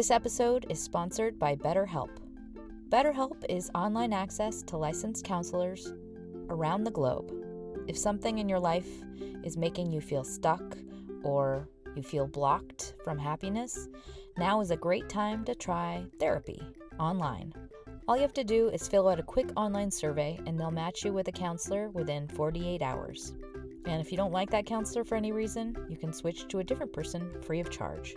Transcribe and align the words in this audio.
This 0.00 0.10
episode 0.10 0.64
is 0.70 0.82
sponsored 0.82 1.38
by 1.38 1.56
BetterHelp. 1.56 2.08
BetterHelp 2.88 3.44
is 3.50 3.70
online 3.74 4.14
access 4.14 4.62
to 4.62 4.78
licensed 4.78 5.26
counselors 5.26 5.92
around 6.48 6.84
the 6.84 6.90
globe. 6.90 7.30
If 7.86 7.98
something 7.98 8.38
in 8.38 8.48
your 8.48 8.60
life 8.60 8.88
is 9.44 9.58
making 9.58 9.92
you 9.92 10.00
feel 10.00 10.24
stuck 10.24 10.62
or 11.22 11.68
you 11.94 12.02
feel 12.02 12.26
blocked 12.26 12.94
from 13.04 13.18
happiness, 13.18 13.90
now 14.38 14.62
is 14.62 14.70
a 14.70 14.76
great 14.78 15.10
time 15.10 15.44
to 15.44 15.54
try 15.54 16.06
therapy 16.18 16.62
online. 16.98 17.52
All 18.08 18.16
you 18.16 18.22
have 18.22 18.32
to 18.32 18.42
do 18.42 18.70
is 18.70 18.88
fill 18.88 19.06
out 19.06 19.20
a 19.20 19.22
quick 19.22 19.50
online 19.54 19.90
survey 19.90 20.40
and 20.46 20.58
they'll 20.58 20.70
match 20.70 21.04
you 21.04 21.12
with 21.12 21.28
a 21.28 21.32
counselor 21.32 21.90
within 21.90 22.26
48 22.26 22.80
hours. 22.80 23.34
And 23.84 24.00
if 24.00 24.10
you 24.10 24.16
don't 24.16 24.32
like 24.32 24.48
that 24.48 24.64
counselor 24.64 25.04
for 25.04 25.16
any 25.16 25.32
reason, 25.32 25.76
you 25.90 25.98
can 25.98 26.14
switch 26.14 26.48
to 26.48 26.60
a 26.60 26.64
different 26.64 26.94
person 26.94 27.30
free 27.42 27.60
of 27.60 27.68
charge. 27.68 28.14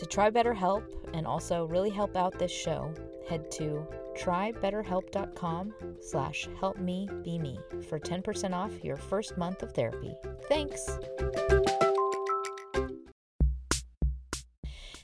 To 0.00 0.06
try 0.06 0.30
BetterHelp 0.30 0.82
and 1.12 1.26
also 1.26 1.66
really 1.66 1.90
help 1.90 2.16
out 2.16 2.38
this 2.38 2.50
show, 2.50 2.94
head 3.28 3.50
to 3.50 3.86
trybetterhelp.com 4.16 5.74
slash 6.00 6.48
helpmebeme 6.58 7.84
for 7.84 8.00
10% 8.00 8.54
off 8.54 8.82
your 8.82 8.96
first 8.96 9.36
month 9.36 9.62
of 9.62 9.72
therapy. 9.72 10.14
Thanks! 10.48 10.88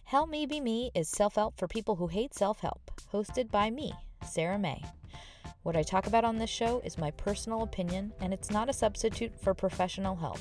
Help 0.04 0.30
Me 0.30 0.46
Be 0.46 0.60
Me 0.60 0.90
is 0.94 1.10
self-help 1.10 1.58
for 1.58 1.68
people 1.68 1.96
who 1.96 2.06
hate 2.06 2.32
self-help, 2.32 2.90
hosted 3.12 3.50
by 3.50 3.68
me, 3.68 3.92
Sarah 4.24 4.58
May. 4.58 4.82
What 5.66 5.74
I 5.74 5.82
talk 5.82 6.06
about 6.06 6.24
on 6.24 6.36
this 6.36 6.48
show 6.48 6.80
is 6.84 6.96
my 6.96 7.10
personal 7.10 7.64
opinion, 7.64 8.12
and 8.20 8.32
it's 8.32 8.52
not 8.52 8.68
a 8.68 8.72
substitute 8.72 9.32
for 9.36 9.52
professional 9.52 10.14
help. 10.14 10.38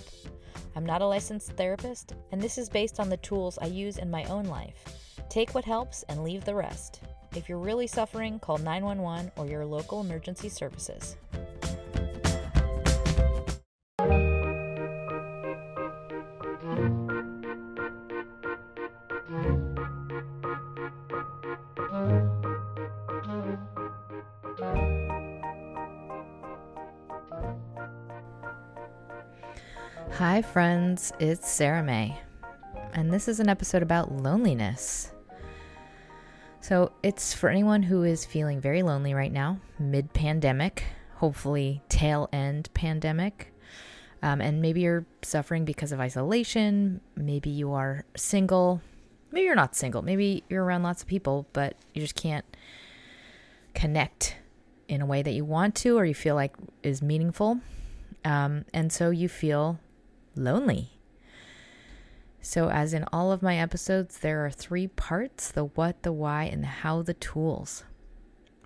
I'm 0.76 0.86
not 0.86 1.02
a 1.02 1.08
licensed 1.08 1.54
therapist, 1.54 2.14
and 2.32 2.40
this 2.40 2.60
is 2.60 2.70
based 2.70 3.00
on 3.00 3.10
the 3.10 3.18
tools 3.18 3.58
I 3.60 3.66
use 3.66 3.98
in 3.98 4.12
my 4.12 4.24
own 4.26 4.46
life. 4.46 4.84
Take 5.28 5.56
what 5.56 5.66
helps 5.66 6.04
and 6.10 6.24
leave 6.24 6.46
the 6.46 6.54
rest. 6.54 7.02
If 7.36 7.50
you're 7.50 7.58
really 7.58 7.88
suffering, 7.88 8.38
call 8.38 8.60
911 8.60 9.32
or 9.36 9.48
your 9.48 9.66
local 9.66 10.02
emergency 10.02 10.48
services. 10.48 11.18
Hi, 30.36 30.42
friends, 30.42 31.14
it's 31.18 31.50
Sarah 31.50 31.82
May, 31.82 32.20
and 32.92 33.10
this 33.10 33.30
is 33.30 33.40
an 33.40 33.48
episode 33.48 33.82
about 33.82 34.12
loneliness. 34.12 35.14
So, 36.60 36.92
it's 37.02 37.34
for 37.34 37.48
anyone 37.48 37.84
who 37.84 38.04
is 38.04 38.26
feeling 38.26 38.60
very 38.60 38.84
lonely 38.84 39.14
right 39.14 39.32
now, 39.32 39.62
mid 39.80 40.12
pandemic, 40.12 40.84
hopefully 41.14 41.82
tail 41.88 42.28
end 42.34 42.70
pandemic. 42.74 43.54
Um, 44.22 44.42
and 44.42 44.62
maybe 44.62 44.82
you're 44.82 45.06
suffering 45.22 45.64
because 45.64 45.94
of 45.94 46.02
isolation. 46.02 47.00
Maybe 47.16 47.50
you 47.50 47.72
are 47.72 48.04
single. 48.18 48.82
Maybe 49.32 49.46
you're 49.46 49.56
not 49.56 49.74
single. 49.74 50.02
Maybe 50.02 50.44
you're 50.50 50.66
around 50.66 50.84
lots 50.84 51.02
of 51.02 51.08
people, 51.08 51.48
but 51.54 51.78
you 51.94 52.02
just 52.02 52.16
can't 52.16 52.44
connect 53.74 54.36
in 54.90 55.00
a 55.00 55.06
way 55.06 55.22
that 55.22 55.32
you 55.32 55.46
want 55.46 55.76
to 55.76 55.98
or 55.98 56.04
you 56.04 56.14
feel 56.14 56.36
like 56.36 56.58
is 56.84 57.02
meaningful. 57.02 57.62
Um, 58.26 58.66
and 58.74 58.92
so 58.92 59.12
you 59.12 59.30
feel 59.30 59.80
lonely. 60.36 60.92
So, 62.42 62.70
as 62.70 62.94
in 62.94 63.06
all 63.12 63.32
of 63.32 63.42
my 63.42 63.58
episodes, 63.58 64.20
there 64.20 64.46
are 64.46 64.52
three 64.52 64.88
parts 64.88 65.52
the 65.52 65.66
what, 65.66 66.04
the 66.04 66.12
why, 66.12 66.44
and 66.44 66.62
the 66.62 66.68
how, 66.68 67.02
the 67.02 67.16
tools. 67.16 67.84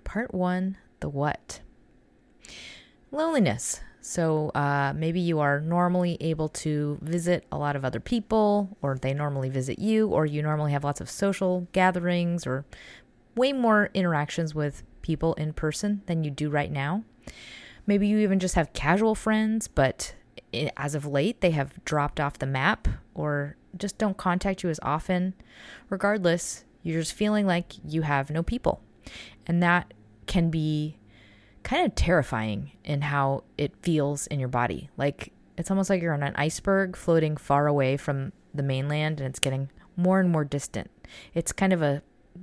Part 0.04 0.34
one 0.34 0.76
the 1.00 1.08
what. 1.08 1.60
Loneliness. 3.10 3.80
So, 4.02 4.50
uh, 4.50 4.92
maybe 4.94 5.20
you 5.20 5.40
are 5.40 5.60
normally 5.60 6.18
able 6.20 6.48
to 6.48 6.98
visit 7.02 7.46
a 7.50 7.58
lot 7.58 7.74
of 7.74 7.84
other 7.84 8.00
people, 8.00 8.76
or 8.82 8.98
they 8.98 9.14
normally 9.14 9.48
visit 9.48 9.78
you, 9.78 10.08
or 10.08 10.26
you 10.26 10.42
normally 10.42 10.72
have 10.72 10.84
lots 10.84 11.00
of 11.00 11.10
social 11.10 11.66
gatherings, 11.72 12.46
or 12.46 12.64
way 13.34 13.52
more 13.52 13.90
interactions 13.94 14.54
with 14.54 14.82
people 15.02 15.34
in 15.34 15.52
person 15.52 16.02
than 16.06 16.22
you 16.22 16.30
do 16.30 16.50
right 16.50 16.70
now. 16.70 17.04
Maybe 17.86 18.06
you 18.06 18.18
even 18.18 18.38
just 18.38 18.54
have 18.54 18.72
casual 18.72 19.14
friends, 19.14 19.68
but 19.68 20.14
as 20.76 20.94
of 20.94 21.06
late, 21.06 21.40
they 21.40 21.50
have 21.52 21.84
dropped 21.84 22.20
off 22.20 22.38
the 22.38 22.46
map 22.46 22.88
or 23.14 23.56
just 23.76 23.98
don't 23.98 24.16
contact 24.16 24.62
you 24.62 24.70
as 24.70 24.80
often. 24.82 25.34
Regardless, 25.88 26.64
you're 26.82 27.00
just 27.00 27.12
feeling 27.12 27.46
like 27.46 27.74
you 27.84 28.02
have 28.02 28.30
no 28.30 28.42
people. 28.42 28.82
And 29.46 29.62
that 29.62 29.92
can 30.26 30.50
be 30.50 30.96
kind 31.62 31.86
of 31.86 31.94
terrifying 31.94 32.72
in 32.84 33.02
how 33.02 33.44
it 33.58 33.72
feels 33.82 34.26
in 34.28 34.40
your 34.40 34.48
body. 34.48 34.90
Like 34.96 35.32
it's 35.56 35.70
almost 35.70 35.90
like 35.90 36.00
you're 36.00 36.14
on 36.14 36.22
an 36.22 36.34
iceberg 36.36 36.96
floating 36.96 37.36
far 37.36 37.66
away 37.66 37.96
from 37.96 38.32
the 38.54 38.62
mainland 38.62 39.20
and 39.20 39.28
it's 39.28 39.38
getting 39.38 39.70
more 39.96 40.20
and 40.20 40.30
more 40.30 40.44
distant. 40.44 40.90
It's 41.34 41.52
kind 41.52 41.72
of 41.72 41.82
a 41.82 42.02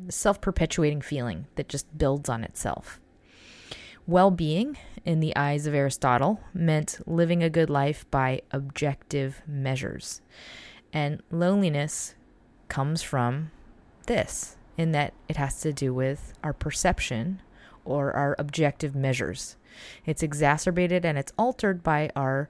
self 0.10 0.40
perpetuating 0.42 1.02
feeling 1.02 1.48
that 1.56 1.70
just 1.70 1.98
builds 1.98 2.30
on 2.30 2.44
itself. 2.44 3.00
Well 4.08 4.32
being, 4.32 4.78
in 5.04 5.20
the 5.20 5.36
eyes 5.36 5.68
of 5.68 5.74
Aristotle, 5.74 6.40
meant 6.54 7.02
living 7.06 7.44
a 7.44 7.50
good 7.50 7.70
life 7.70 8.10
by 8.10 8.42
objective 8.52 9.42
measures. 9.46 10.22
And 10.94 11.22
loneliness 11.30 12.16
comes 12.70 13.04
from 13.04 13.52
this, 14.06 14.56
in 14.78 14.94
that 14.94 15.14
it 15.28 15.36
has 15.36 15.60
to 15.60 15.74
do 15.74 15.94
with 15.94 16.32
our 16.42 16.54
perception 16.54 17.42
or 17.84 18.14
our 18.14 18.38
objective 18.40 18.96
measures. 18.96 19.58
It's 20.06 20.24
exacerbated 20.24 21.04
and 21.04 21.18
it's 21.18 21.34
altered 21.38 21.84
by 21.84 22.10
our 22.16 22.50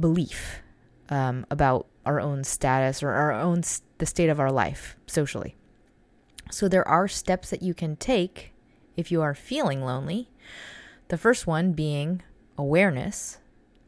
belief 0.00 0.62
um, 1.10 1.44
about 1.50 1.86
our 2.06 2.18
own 2.18 2.42
status 2.42 3.02
or 3.02 3.10
our 3.10 3.32
own 3.32 3.64
the 3.98 4.06
state 4.06 4.30
of 4.30 4.40
our 4.40 4.50
life 4.50 4.96
socially. 5.06 5.56
So 6.50 6.68
there 6.68 6.88
are 6.88 7.06
steps 7.06 7.50
that 7.50 7.62
you 7.62 7.74
can 7.74 7.96
take 7.96 8.53
if 8.96 9.10
you 9.10 9.22
are 9.22 9.34
feeling 9.34 9.82
lonely. 9.82 10.28
The 11.08 11.18
first 11.18 11.46
one 11.46 11.72
being 11.72 12.22
awareness 12.56 13.38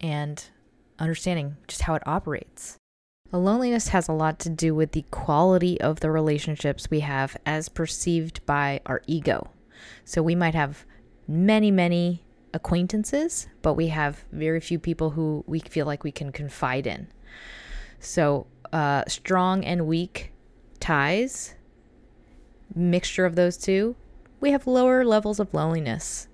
and 0.00 0.44
understanding 0.98 1.56
just 1.66 1.82
how 1.82 1.94
it 1.94 2.06
operates. 2.06 2.76
loneliness 3.32 3.88
has 3.88 4.08
a 4.08 4.12
lot 4.12 4.38
to 4.38 4.48
do 4.48 4.74
with 4.74 4.92
the 4.92 5.04
quality 5.10 5.80
of 5.80 6.00
the 6.00 6.10
relationships 6.10 6.90
we 6.90 7.00
have 7.00 7.36
as 7.44 7.68
perceived 7.68 8.44
by 8.46 8.80
our 8.86 9.02
ego. 9.06 9.50
So 10.04 10.22
we 10.22 10.34
might 10.34 10.54
have 10.54 10.86
many, 11.28 11.70
many 11.70 12.24
acquaintances, 12.54 13.48
but 13.62 13.74
we 13.74 13.88
have 13.88 14.24
very 14.32 14.60
few 14.60 14.78
people 14.78 15.10
who 15.10 15.44
we 15.46 15.60
feel 15.60 15.86
like 15.86 16.04
we 16.04 16.12
can 16.12 16.32
confide 16.32 16.86
in. 16.86 17.08
So, 17.98 18.46
uh, 18.72 19.04
strong 19.06 19.64
and 19.64 19.86
weak 19.86 20.32
ties, 20.80 21.54
mixture 22.74 23.26
of 23.26 23.36
those 23.36 23.56
two, 23.56 23.96
we 24.40 24.50
have 24.50 24.66
lower 24.66 25.04
levels 25.04 25.40
of 25.40 25.52
loneliness. 25.54 26.28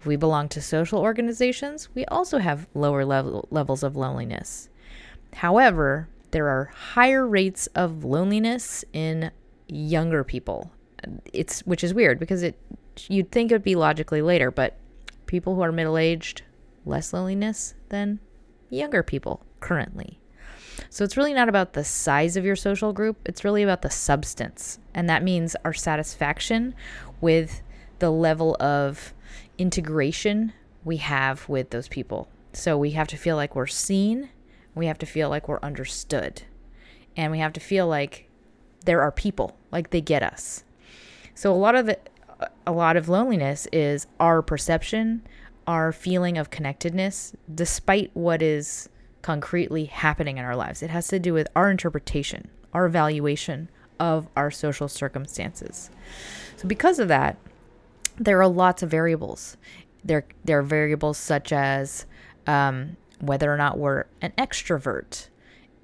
If 0.00 0.06
we 0.06 0.16
belong 0.16 0.48
to 0.50 0.60
social 0.60 0.98
organizations, 0.98 1.88
we 1.94 2.04
also 2.06 2.38
have 2.38 2.66
lower 2.74 3.04
level, 3.04 3.46
levels 3.50 3.82
of 3.82 3.96
loneliness. 3.96 4.68
However, 5.34 6.08
there 6.32 6.48
are 6.48 6.72
higher 6.74 7.26
rates 7.26 7.68
of 7.68 8.04
loneliness 8.04 8.84
in 8.92 9.30
younger 9.68 10.24
people. 10.24 10.72
It's 11.32 11.60
which 11.60 11.84
is 11.84 11.94
weird 11.94 12.18
because 12.18 12.42
it 12.42 12.58
you'd 13.08 13.30
think 13.30 13.50
it 13.50 13.54
would 13.54 13.62
be 13.62 13.74
logically 13.74 14.22
later, 14.22 14.50
but 14.50 14.76
people 15.26 15.54
who 15.54 15.62
are 15.62 15.72
middle-aged 15.72 16.42
less 16.84 17.12
loneliness 17.12 17.74
than 17.88 18.20
younger 18.70 19.02
people 19.02 19.44
currently. 19.60 20.18
So 20.90 21.04
it's 21.04 21.16
really 21.16 21.34
not 21.34 21.48
about 21.48 21.72
the 21.72 21.84
size 21.84 22.36
of 22.36 22.44
your 22.44 22.56
social 22.56 22.92
group, 22.92 23.16
it's 23.24 23.44
really 23.44 23.62
about 23.62 23.82
the 23.82 23.90
substance. 23.90 24.78
And 24.94 25.08
that 25.08 25.22
means 25.22 25.56
our 25.64 25.72
satisfaction 25.72 26.74
with 27.20 27.62
the 27.98 28.10
level 28.10 28.56
of 28.60 29.14
integration 29.58 30.52
we 30.84 30.98
have 30.98 31.48
with 31.48 31.70
those 31.70 31.88
people. 31.88 32.28
So 32.52 32.76
we 32.76 32.90
have 32.90 33.08
to 33.08 33.16
feel 33.16 33.36
like 33.36 33.54
we're 33.54 33.66
seen, 33.66 34.28
we 34.74 34.86
have 34.86 34.98
to 34.98 35.06
feel 35.06 35.28
like 35.28 35.48
we're 35.48 35.60
understood, 35.60 36.42
and 37.16 37.32
we 37.32 37.38
have 37.38 37.52
to 37.54 37.60
feel 37.60 37.86
like 37.86 38.28
there 38.84 39.00
are 39.00 39.12
people, 39.12 39.56
like 39.70 39.90
they 39.90 40.00
get 40.00 40.22
us. 40.22 40.64
So 41.34 41.52
a 41.52 41.54
lot 41.54 41.74
of 41.74 41.86
the 41.86 41.98
a 42.66 42.72
lot 42.72 42.96
of 42.96 43.08
loneliness 43.08 43.68
is 43.72 44.06
our 44.18 44.42
perception, 44.42 45.22
our 45.66 45.92
feeling 45.92 46.36
of 46.36 46.50
connectedness 46.50 47.34
despite 47.54 48.10
what 48.14 48.42
is 48.42 48.88
concretely 49.22 49.86
happening 49.86 50.38
in 50.38 50.44
our 50.44 50.56
lives. 50.56 50.82
It 50.82 50.90
has 50.90 51.08
to 51.08 51.18
do 51.18 51.32
with 51.32 51.48
our 51.56 51.70
interpretation, 51.70 52.48
our 52.72 52.84
evaluation 52.86 53.68
of 53.98 54.28
our 54.36 54.50
social 54.50 54.88
circumstances. 54.88 55.90
So, 56.56 56.68
because 56.68 56.98
of 56.98 57.08
that, 57.08 57.36
there 58.16 58.40
are 58.40 58.48
lots 58.48 58.82
of 58.82 58.90
variables. 58.90 59.56
There, 60.04 60.26
there 60.44 60.58
are 60.58 60.64
variables 60.64 61.18
such 61.18 61.52
as 61.52 62.06
um, 62.46 62.96
whether 63.20 63.52
or 63.52 63.56
not 63.56 63.78
we're 63.78 64.04
an 64.20 64.32
extrovert. 64.36 65.28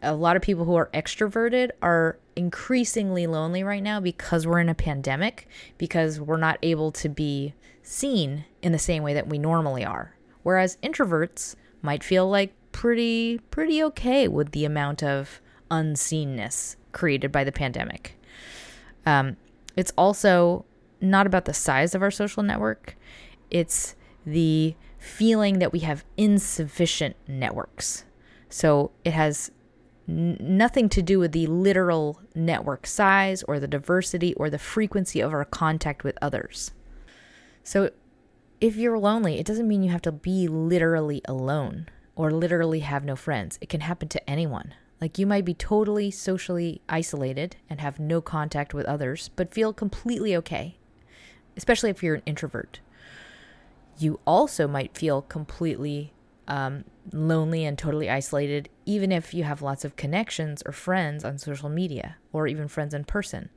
A 0.02 0.14
lot 0.14 0.36
of 0.36 0.42
people 0.42 0.64
who 0.64 0.74
are 0.74 0.90
extroverted 0.92 1.70
are 1.82 2.18
increasingly 2.36 3.26
lonely 3.26 3.62
right 3.64 3.82
now 3.82 4.00
because 4.00 4.46
we're 4.46 4.60
in 4.60 4.68
a 4.68 4.74
pandemic, 4.74 5.48
because 5.76 6.20
we're 6.20 6.36
not 6.36 6.58
able 6.62 6.92
to 6.92 7.08
be 7.08 7.54
seen 7.82 8.44
in 8.62 8.72
the 8.72 8.78
same 8.78 9.02
way 9.02 9.14
that 9.14 9.28
we 9.28 9.38
normally 9.38 9.84
are. 9.84 10.14
Whereas 10.42 10.78
introverts 10.82 11.56
might 11.82 12.04
feel 12.04 12.28
like 12.28 12.52
pretty 12.72 13.38
pretty 13.50 13.82
okay 13.82 14.28
with 14.28 14.52
the 14.52 14.64
amount 14.64 15.02
of 15.02 15.40
unseenness 15.70 16.76
created 16.92 17.32
by 17.32 17.44
the 17.44 17.52
pandemic. 17.52 18.18
Um, 19.06 19.36
it's 19.76 19.92
also 19.96 20.64
not 21.00 21.26
about 21.26 21.44
the 21.44 21.54
size 21.54 21.94
of 21.94 22.02
our 22.02 22.10
social 22.10 22.42
network. 22.42 22.96
It's 23.50 23.94
the 24.26 24.74
feeling 24.98 25.58
that 25.60 25.72
we 25.72 25.80
have 25.80 26.04
insufficient 26.16 27.16
networks. 27.26 28.04
So 28.48 28.90
it 29.04 29.12
has 29.12 29.50
n- 30.08 30.36
nothing 30.40 30.88
to 30.90 31.02
do 31.02 31.18
with 31.18 31.32
the 31.32 31.46
literal 31.46 32.20
network 32.34 32.86
size 32.86 33.42
or 33.44 33.60
the 33.60 33.68
diversity 33.68 34.34
or 34.34 34.50
the 34.50 34.58
frequency 34.58 35.20
of 35.20 35.32
our 35.32 35.44
contact 35.44 36.02
with 36.02 36.18
others. 36.20 36.72
So 37.62 37.90
if 38.60 38.76
you're 38.76 38.98
lonely, 38.98 39.38
it 39.38 39.46
doesn't 39.46 39.68
mean 39.68 39.82
you 39.82 39.92
have 39.92 40.02
to 40.02 40.12
be 40.12 40.48
literally 40.48 41.22
alone 41.26 41.88
or 42.18 42.32
literally 42.32 42.80
have 42.80 43.04
no 43.04 43.14
friends. 43.16 43.58
It 43.62 43.68
can 43.68 43.80
happen 43.80 44.08
to 44.08 44.28
anyone. 44.28 44.74
Like 45.00 45.18
you 45.18 45.26
might 45.26 45.44
be 45.44 45.54
totally 45.54 46.10
socially 46.10 46.82
isolated 46.88 47.56
and 47.70 47.80
have 47.80 48.00
no 48.00 48.20
contact 48.20 48.74
with 48.74 48.86
others, 48.86 49.30
but 49.36 49.54
feel 49.54 49.72
completely 49.72 50.34
okay, 50.36 50.76
especially 51.56 51.90
if 51.90 52.02
you're 52.02 52.16
an 52.16 52.22
introvert. 52.26 52.80
You 53.98 54.18
also 54.26 54.66
might 54.66 54.98
feel 54.98 55.22
completely 55.22 56.12
um, 56.48 56.84
lonely 57.12 57.64
and 57.64 57.78
totally 57.78 58.10
isolated, 58.10 58.68
even 58.84 59.12
if 59.12 59.32
you 59.32 59.44
have 59.44 59.62
lots 59.62 59.84
of 59.84 59.94
connections 59.94 60.60
or 60.66 60.72
friends 60.72 61.24
on 61.24 61.38
social 61.38 61.68
media 61.68 62.16
or 62.32 62.48
even 62.48 62.66
friends 62.66 62.94
in 62.94 63.04
person. 63.04 63.48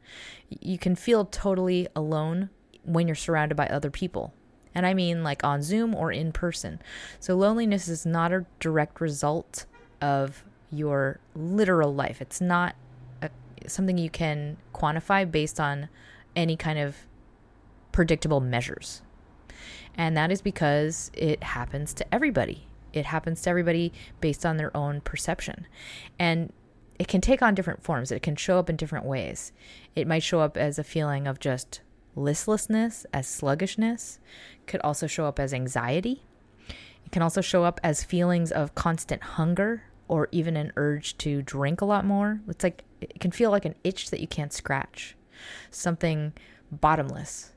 You 0.50 0.78
can 0.78 0.96
feel 0.96 1.26
totally 1.26 1.88
alone 1.96 2.52
when 2.84 3.08
you're 3.08 3.16
surrounded 3.16 3.56
by 3.56 3.66
other 3.68 3.90
people. 3.90 4.36
And 4.74 4.86
I 4.86 4.94
mean 4.94 5.24
like 5.24 5.44
on 5.44 5.62
Zoom 5.62 5.94
or 5.94 6.12
in 6.12 6.32
person. 6.32 6.80
So 7.20 7.36
loneliness 7.36 7.88
is 7.88 8.06
not 8.06 8.32
a 8.32 8.46
direct 8.60 9.02
result 9.02 9.66
of 10.02 10.44
your 10.72 11.20
literal 11.36 11.94
life. 11.94 12.22
It's 12.22 12.42
not 12.42 12.76
a, 13.22 13.30
something 13.68 13.98
you 13.98 14.10
can 14.10 14.58
quantify 14.74 15.30
based 15.30 15.60
on 15.60 15.90
any 16.36 16.56
kind 16.56 16.80
of 16.80 16.96
predictable 17.92 18.40
measures. 18.40 19.02
And 19.96 20.16
that 20.16 20.32
is 20.32 20.42
because 20.42 21.12
it 21.14 21.44
happens 21.44 21.94
to 21.96 22.14
everybody. 22.14 22.68
It 22.94 23.06
happens 23.06 23.42
to 23.42 23.50
everybody 23.50 23.92
based 24.20 24.46
on 24.46 24.58
their 24.58 24.76
own 24.76 25.02
perception. 25.02 25.68
And 26.18 26.52
it 26.98 27.08
can 27.08 27.22
take 27.22 27.42
on 27.42 27.56
different 27.56 27.84
forms, 27.84 28.12
it 28.12 28.22
can 28.22 28.36
show 28.36 28.60
up 28.60 28.70
in 28.70 28.76
different 28.76 29.06
ways. 29.06 29.52
It 29.96 30.08
might 30.08 30.24
show 30.24 30.40
up 30.40 30.56
as 30.56 30.78
a 30.78 30.84
feeling 30.84 31.28
of 31.28 31.40
just 31.40 31.82
listlessness, 32.16 33.06
as 33.14 33.28
sluggishness, 33.28 34.20
could 34.68 34.82
also 34.82 35.08
show 35.08 35.26
up 35.26 35.40
as 35.40 35.54
anxiety. 35.54 36.24
It 37.06 37.12
can 37.12 37.22
also 37.22 37.42
show 37.42 37.64
up 37.64 37.80
as 37.84 38.04
feelings 38.04 38.52
of 38.52 38.76
constant 38.76 39.24
hunger 39.24 39.84
or 40.08 40.28
even 40.32 40.58
an 40.58 40.74
urge 40.76 41.18
to 41.20 41.42
drink 41.42 41.82
a 41.82 41.86
lot 41.86 42.06
more. 42.06 42.42
It's 42.48 42.64
like 42.64 42.84
it 43.00 43.20
can 43.20 43.32
feel 43.32 43.50
like 43.50 43.66
an 43.66 43.76
itch 43.84 44.10
that 44.12 44.20
you 44.20 44.28
can't 44.28 44.54
scratch, 44.54 45.16
something 45.70 46.34
bottomless. 46.72 47.54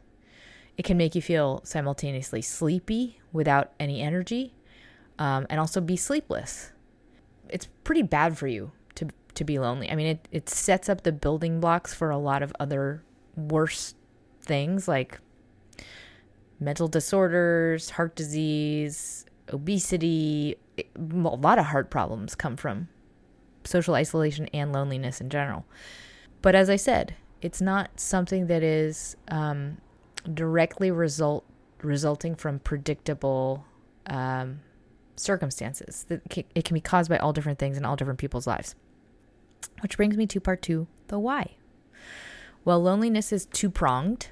It 0.77 0.85
can 0.85 0.97
make 0.97 1.15
you 1.15 1.23
feel 1.23 1.61
simultaneously 1.65 2.43
sleepy 2.43 3.21
without 3.33 3.73
any 3.79 4.01
energy 4.01 4.55
um, 5.19 5.47
and 5.51 5.61
also 5.61 5.81
be 5.81 5.97
sleepless. 5.97 6.73
It's 7.49 7.69
pretty 7.85 8.03
bad 8.03 8.37
for 8.37 8.47
you 8.47 8.73
to, 8.97 9.09
to 9.35 9.45
be 9.45 9.59
lonely. 9.59 9.91
I 9.91 9.95
mean, 9.95 10.06
it, 10.06 10.29
it 10.33 10.49
sets 10.49 10.89
up 10.89 11.03
the 11.03 11.12
building 11.12 11.61
blocks 11.61 11.95
for 11.95 12.11
a 12.11 12.19
lot 12.19 12.43
of 12.43 12.53
other 12.59 13.03
worse 13.37 13.94
things 14.44 14.86
like 14.86 15.19
mental 16.60 16.89
disorders, 16.89 17.91
heart 17.91 18.15
disease, 18.15 19.27
obesity. 19.53 20.56
A 20.79 20.86
lot 20.98 21.58
of 21.58 21.67
heart 21.67 21.91
problems 21.91 22.34
come 22.34 22.56
from 22.56 22.89
social 23.65 23.94
isolation 23.94 24.46
and 24.53 24.72
loneliness 24.72 25.20
in 25.20 25.31
general. 25.31 25.65
But 26.43 26.55
as 26.55 26.69
I 26.69 26.77
said, 26.77 27.15
it's 27.41 27.60
not 27.60 27.98
something 27.98 28.46
that 28.46 28.63
is 28.63 29.17
um, 29.29 29.79
directly 30.32 30.91
result 30.91 31.44
resulting 31.82 32.34
from 32.34 32.58
predictable 32.60 33.65
um, 34.06 34.60
circumstances. 35.17 36.06
It 36.10 36.65
can 36.65 36.74
be 36.74 36.81
caused 36.81 37.10
by 37.10 37.19
all 37.19 37.32
different 37.32 37.58
things 37.58 37.77
in 37.77 37.84
all 37.84 37.96
different 37.96 38.19
people's 38.19 38.46
lives. 38.46 38.74
Which 39.81 39.96
brings 39.96 40.17
me 40.17 40.27
to 40.27 40.41
part 40.41 40.63
two 40.63 40.86
the 41.08 41.19
why. 41.19 41.56
Well, 42.65 42.82
loneliness 42.82 43.32
is 43.32 43.46
two 43.46 43.70
pronged 43.70 44.29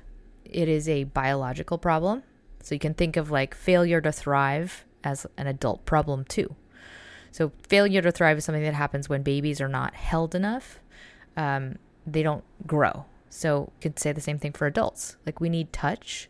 it 0.52 0.68
is 0.68 0.88
a 0.88 1.04
biological 1.04 1.78
problem. 1.78 2.22
So 2.62 2.74
you 2.74 2.78
can 2.78 2.94
think 2.94 3.16
of 3.16 3.30
like 3.30 3.54
failure 3.54 4.00
to 4.00 4.12
thrive 4.12 4.84
as 5.02 5.26
an 5.36 5.46
adult 5.46 5.84
problem 5.84 6.24
too. 6.24 6.54
So 7.30 7.52
failure 7.66 8.02
to 8.02 8.12
thrive 8.12 8.38
is 8.38 8.44
something 8.44 8.62
that 8.62 8.74
happens 8.74 9.08
when 9.08 9.22
babies 9.22 9.60
are 9.60 9.68
not 9.68 9.94
held 9.94 10.34
enough. 10.34 10.80
Um, 11.36 11.76
they 12.06 12.22
don't 12.22 12.44
grow. 12.66 13.06
So 13.30 13.72
could 13.80 13.98
say 13.98 14.12
the 14.12 14.20
same 14.20 14.38
thing 14.38 14.52
for 14.52 14.66
adults. 14.66 15.16
Like 15.24 15.40
we 15.40 15.48
need 15.48 15.72
touch 15.72 16.28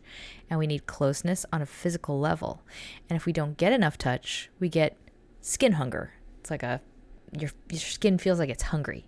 and 0.49 0.57
we 0.57 0.67
need 0.67 0.87
closeness 0.87 1.45
on 1.51 1.61
a 1.61 1.65
physical 1.65 2.19
level. 2.19 2.61
And 3.09 3.17
if 3.17 3.25
we 3.25 3.33
don't 3.33 3.57
get 3.57 3.73
enough 3.73 3.97
touch, 3.97 4.49
we 4.59 4.69
get 4.69 4.97
skin 5.41 5.73
hunger. 5.73 6.13
It's 6.39 6.49
like 6.49 6.63
a 6.63 6.81
your 7.37 7.51
your 7.69 7.79
skin 7.79 8.17
feels 8.17 8.39
like 8.39 8.49
it's 8.49 8.63
hungry. 8.63 9.07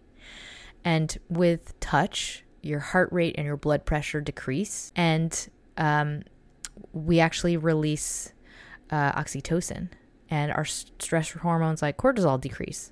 And 0.83 1.17
with 1.29 1.79
touch, 1.79 2.43
your 2.65 2.79
heart 2.79 3.09
rate 3.11 3.35
and 3.37 3.45
your 3.45 3.57
blood 3.57 3.85
pressure 3.85 4.21
decrease. 4.21 4.91
And 4.95 5.49
um, 5.77 6.23
we 6.93 7.19
actually 7.19 7.57
release 7.57 8.33
uh, 8.89 9.11
oxytocin, 9.13 9.89
and 10.29 10.51
our 10.51 10.65
stress 10.65 11.31
hormones 11.31 11.81
like 11.81 11.97
cortisol 11.97 12.39
decrease. 12.39 12.91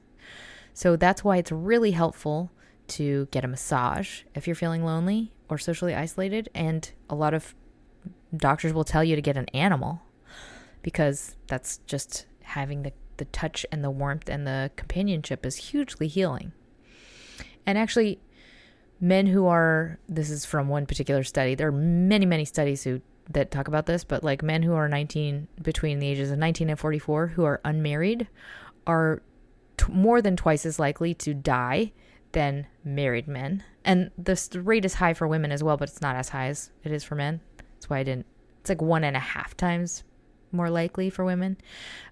So 0.73 0.95
that's 0.95 1.23
why 1.23 1.37
it's 1.37 1.51
really 1.51 1.91
helpful 1.91 2.51
to 2.87 3.27
get 3.31 3.45
a 3.45 3.47
massage 3.47 4.23
if 4.35 4.47
you're 4.47 4.55
feeling 4.55 4.83
lonely 4.83 5.31
or 5.49 5.57
socially 5.57 5.95
isolated. 5.95 6.49
And 6.53 6.89
a 7.09 7.15
lot 7.15 7.33
of 7.33 7.55
doctors 8.35 8.73
will 8.73 8.83
tell 8.83 9.03
you 9.03 9.15
to 9.15 9.21
get 9.21 9.37
an 9.37 9.47
animal 9.53 10.01
because 10.81 11.35
that's 11.47 11.77
just 11.85 12.25
having 12.41 12.83
the, 12.83 12.91
the 13.17 13.25
touch 13.25 13.65
and 13.71 13.83
the 13.83 13.91
warmth 13.91 14.29
and 14.29 14.45
the 14.45 14.71
companionship 14.75 15.45
is 15.45 15.55
hugely 15.55 16.07
healing. 16.07 16.51
And 17.65 17.77
actually, 17.77 18.19
men 18.99 19.27
who 19.27 19.47
are 19.47 19.99
this 20.07 20.29
is 20.29 20.45
from 20.45 20.67
one 20.67 20.85
particular 20.85 21.23
study. 21.23 21.55
There 21.55 21.67
are 21.67 21.71
many, 21.71 22.25
many 22.25 22.45
studies 22.45 22.83
who 22.83 23.01
that 23.29 23.51
talk 23.51 23.67
about 23.67 23.85
this, 23.85 24.03
but 24.03 24.23
like 24.23 24.43
men 24.43 24.63
who 24.63 24.73
are 24.73 24.89
19 24.89 25.47
between 25.61 25.99
the 25.99 26.07
ages 26.07 26.31
of 26.31 26.37
19 26.37 26.69
and 26.69 26.79
44 26.79 27.27
who 27.27 27.43
are 27.45 27.61
unmarried 27.63 28.27
are 28.85 29.21
t- 29.77 29.91
more 29.91 30.21
than 30.21 30.35
twice 30.35 30.65
as 30.65 30.79
likely 30.79 31.13
to 31.13 31.33
die 31.33 31.91
than 32.33 32.67
married 32.83 33.27
men. 33.27 33.63
And 33.85 34.11
the 34.17 34.37
rate 34.63 34.85
is 34.85 34.95
high 34.95 35.13
for 35.13 35.27
women 35.27 35.51
as 35.51 35.63
well, 35.63 35.77
but 35.77 35.89
it's 35.89 36.01
not 36.01 36.15
as 36.15 36.29
high 36.29 36.47
as 36.47 36.71
it 36.83 36.91
is 36.91 37.03
for 37.03 37.15
men. 37.15 37.41
That's 37.57 37.89
why 37.89 37.99
I 37.99 38.03
didn't. 38.03 38.25
It's 38.59 38.69
like 38.69 38.81
one 38.81 39.03
and 39.03 39.15
a 39.15 39.21
half 39.21 39.55
times 39.55 40.03
more 40.51 40.69
likely 40.69 41.09
for 41.09 41.25
women. 41.25 41.57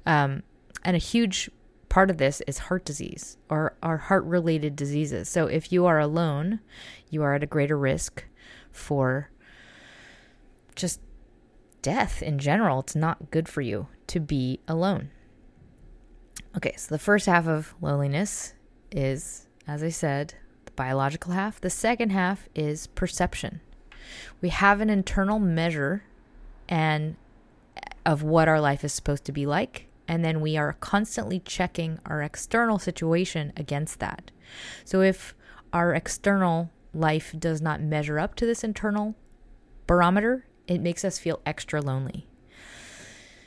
Um, 0.06 0.44
and 0.84 0.96
a 0.96 1.00
huge 1.00 1.50
part 1.92 2.10
of 2.10 2.18
this 2.18 2.42
is 2.48 2.58
heart 2.58 2.86
disease 2.86 3.38
or 3.50 3.76
heart 3.84 4.24
related 4.24 4.78
diseases. 4.78 5.28
So 5.28 5.48
if 5.48 5.74
you 5.74 5.86
are 5.86 6.00
alone, 6.00 6.62
you 7.10 7.22
are 7.22 7.36
at 7.36 7.44
a 7.44 7.48
greater 7.48 7.78
risk 7.78 8.24
for 8.72 9.30
just 10.74 11.02
death 11.82 12.24
in 12.24 12.40
general. 12.40 12.80
It's 12.80 12.96
not 12.96 13.30
good 13.30 13.50
for 13.50 13.60
you 13.60 13.88
to 14.08 14.22
be 14.22 14.62
alone. 14.70 15.10
Okay, 16.56 16.74
so 16.78 16.96
the 16.96 16.98
first 16.98 17.26
half 17.26 17.46
of 17.46 17.76
loneliness 17.82 18.54
is, 18.90 19.48
as 19.68 19.84
I 19.84 19.90
said, 19.90 20.36
the 20.64 20.72
biological 20.72 21.34
half. 21.34 21.60
The 21.60 21.70
second 21.70 22.12
half 22.12 22.48
is 22.56 22.88
perception. 22.88 23.60
We 24.40 24.48
have 24.48 24.80
an 24.80 24.90
internal 24.90 25.40
measure 25.40 26.04
and 26.70 27.18
of 28.06 28.24
what 28.24 28.48
our 28.48 28.62
life 28.62 28.86
is 28.86 28.94
supposed 28.94 29.26
to 29.26 29.34
be 29.34 29.46
like, 29.46 29.88
and 30.12 30.26
then 30.26 30.42
we 30.42 30.58
are 30.58 30.74
constantly 30.74 31.40
checking 31.40 31.98
our 32.06 32.22
external 32.22 32.78
situation 32.78 33.54
against 33.56 34.00
that. 34.00 34.30
So 34.84 35.00
if 35.00 35.34
our 35.72 35.94
external 35.96 36.70
life 36.94 37.34
does 37.40 37.62
not 37.62 37.80
measure 37.80 38.20
up 38.20 38.36
to 38.36 38.46
this 38.46 38.62
internal 38.62 39.16
barometer, 39.88 40.46
it 40.68 40.82
makes 40.82 41.06
us 41.06 41.18
feel 41.18 41.40
extra 41.46 41.80
lonely. 41.80 42.28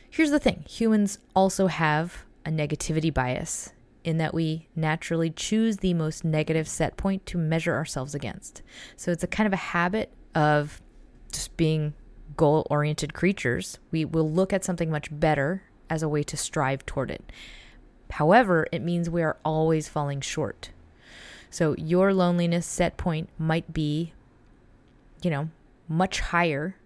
Here's 0.08 0.30
the 0.30 0.38
thing 0.38 0.64
humans 0.66 1.18
also 1.36 1.66
have 1.66 2.24
a 2.46 2.50
negativity 2.50 3.12
bias 3.12 3.74
in 4.02 4.16
that 4.16 4.32
we 4.32 4.66
naturally 4.74 5.28
choose 5.28 5.76
the 5.76 5.92
most 5.92 6.24
negative 6.24 6.66
set 6.66 6.96
point 6.96 7.26
to 7.26 7.36
measure 7.36 7.74
ourselves 7.74 8.14
against. 8.14 8.62
So 8.96 9.10
it's 9.10 9.22
a 9.22 9.26
kind 9.26 9.46
of 9.46 9.52
a 9.52 9.56
habit 9.56 10.14
of 10.34 10.80
just 11.30 11.58
being 11.58 11.92
goal 12.38 12.66
oriented 12.70 13.12
creatures. 13.12 13.78
We 13.90 14.06
will 14.06 14.30
look 14.30 14.54
at 14.54 14.64
something 14.64 14.90
much 14.90 15.10
better 15.12 15.64
as 15.90 16.02
a 16.02 16.08
way 16.08 16.22
to 16.22 16.36
strive 16.36 16.84
toward 16.86 17.10
it. 17.10 17.30
However, 18.10 18.66
it 18.70 18.82
means 18.82 19.10
we 19.10 19.22
are 19.22 19.38
always 19.44 19.88
falling 19.88 20.20
short. 20.20 20.70
So 21.50 21.74
your 21.78 22.12
loneliness 22.12 22.66
set 22.66 22.96
point 22.96 23.28
might 23.38 23.72
be, 23.72 24.12
you 25.22 25.30
know, 25.30 25.50
much 25.88 26.20
higher 26.20 26.76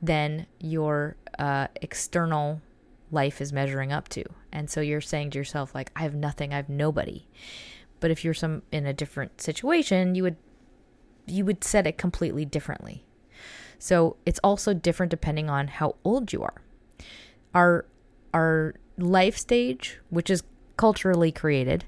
than 0.00 0.46
your 0.58 1.16
uh, 1.38 1.68
external 1.82 2.60
life 3.10 3.40
is 3.40 3.52
measuring 3.52 3.92
up 3.92 4.08
to. 4.10 4.24
And 4.52 4.70
so 4.70 4.80
you're 4.80 5.00
saying 5.00 5.30
to 5.30 5.38
yourself, 5.38 5.74
like, 5.74 5.90
I 5.96 6.02
have 6.02 6.14
nothing, 6.14 6.52
I 6.52 6.56
have 6.56 6.68
nobody. 6.68 7.26
But 8.00 8.10
if 8.10 8.24
you're 8.24 8.34
some 8.34 8.62
in 8.70 8.86
a 8.86 8.92
different 8.92 9.40
situation, 9.40 10.14
you 10.14 10.22
would 10.22 10.36
you 11.26 11.44
would 11.44 11.62
set 11.62 11.86
it 11.86 11.98
completely 11.98 12.44
differently. 12.44 13.04
So 13.78 14.16
it's 14.24 14.40
also 14.42 14.72
different 14.72 15.10
depending 15.10 15.50
on 15.50 15.68
how 15.68 15.96
old 16.04 16.32
you 16.32 16.42
are. 16.42 16.62
Our 17.54 17.84
our 18.34 18.74
life 18.96 19.36
stage, 19.36 20.00
which 20.10 20.30
is 20.30 20.42
culturally 20.76 21.32
created, 21.32 21.84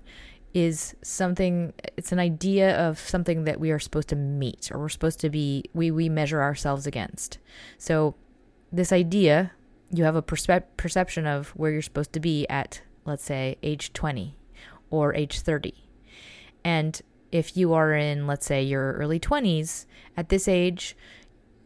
is 0.53 0.97
something 1.03 1.73
it's 1.97 2.13
an 2.13 2.19
idea 2.19 2.77
of 2.77 2.99
something 2.99 3.45
that 3.45 3.61
we 3.61 3.71
are 3.71 3.79
supposed 3.79 4.09
to 4.09 4.17
meet 4.17 4.71
or 4.73 4.81
we're 4.81 4.89
supposed 4.89 5.21
to 5.21 5.31
be 5.31 5.65
we 5.75 5.91
we 5.91 6.09
measure 6.09 6.43
ourselves 6.43 6.87
against. 6.87 7.39
So 7.79 8.15
this 8.73 8.93
idea, 8.93 9.53
you 9.91 10.05
have 10.05 10.17
a 10.17 10.23
perspe- 10.23 10.65
perception 10.77 11.27
of 11.27 11.51
where 11.51 11.71
you're 11.71 11.83
supposed 11.83 12.13
to 12.15 12.21
be 12.21 12.49
at 12.49 12.83
let's 13.05 13.25
say 13.25 13.57
age 13.63 13.93
20 13.93 14.37
or 14.91 15.15
age 15.15 15.41
30. 15.41 15.73
And 16.65 17.01
if 17.31 17.57
you 17.57 17.73
are 17.73 17.95
in 17.95 18.27
let's 18.27 18.47
say 18.47 18.63
your 18.63 18.95
early 18.95 19.21
20s, 19.21 19.87
at 20.17 20.31
this 20.31 20.49
age 20.49 20.97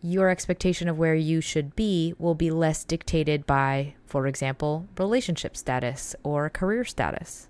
your 0.04 0.28
expectation 0.28 0.86
of 0.86 0.98
where 0.98 1.14
you 1.14 1.40
should 1.40 1.74
be 1.74 2.12
will 2.18 2.34
be 2.34 2.50
less 2.50 2.84
dictated 2.84 3.46
by, 3.46 3.94
for 4.04 4.26
example, 4.26 4.86
relationship 4.98 5.56
status 5.56 6.14
or 6.22 6.50
career 6.50 6.84
status. 6.84 7.48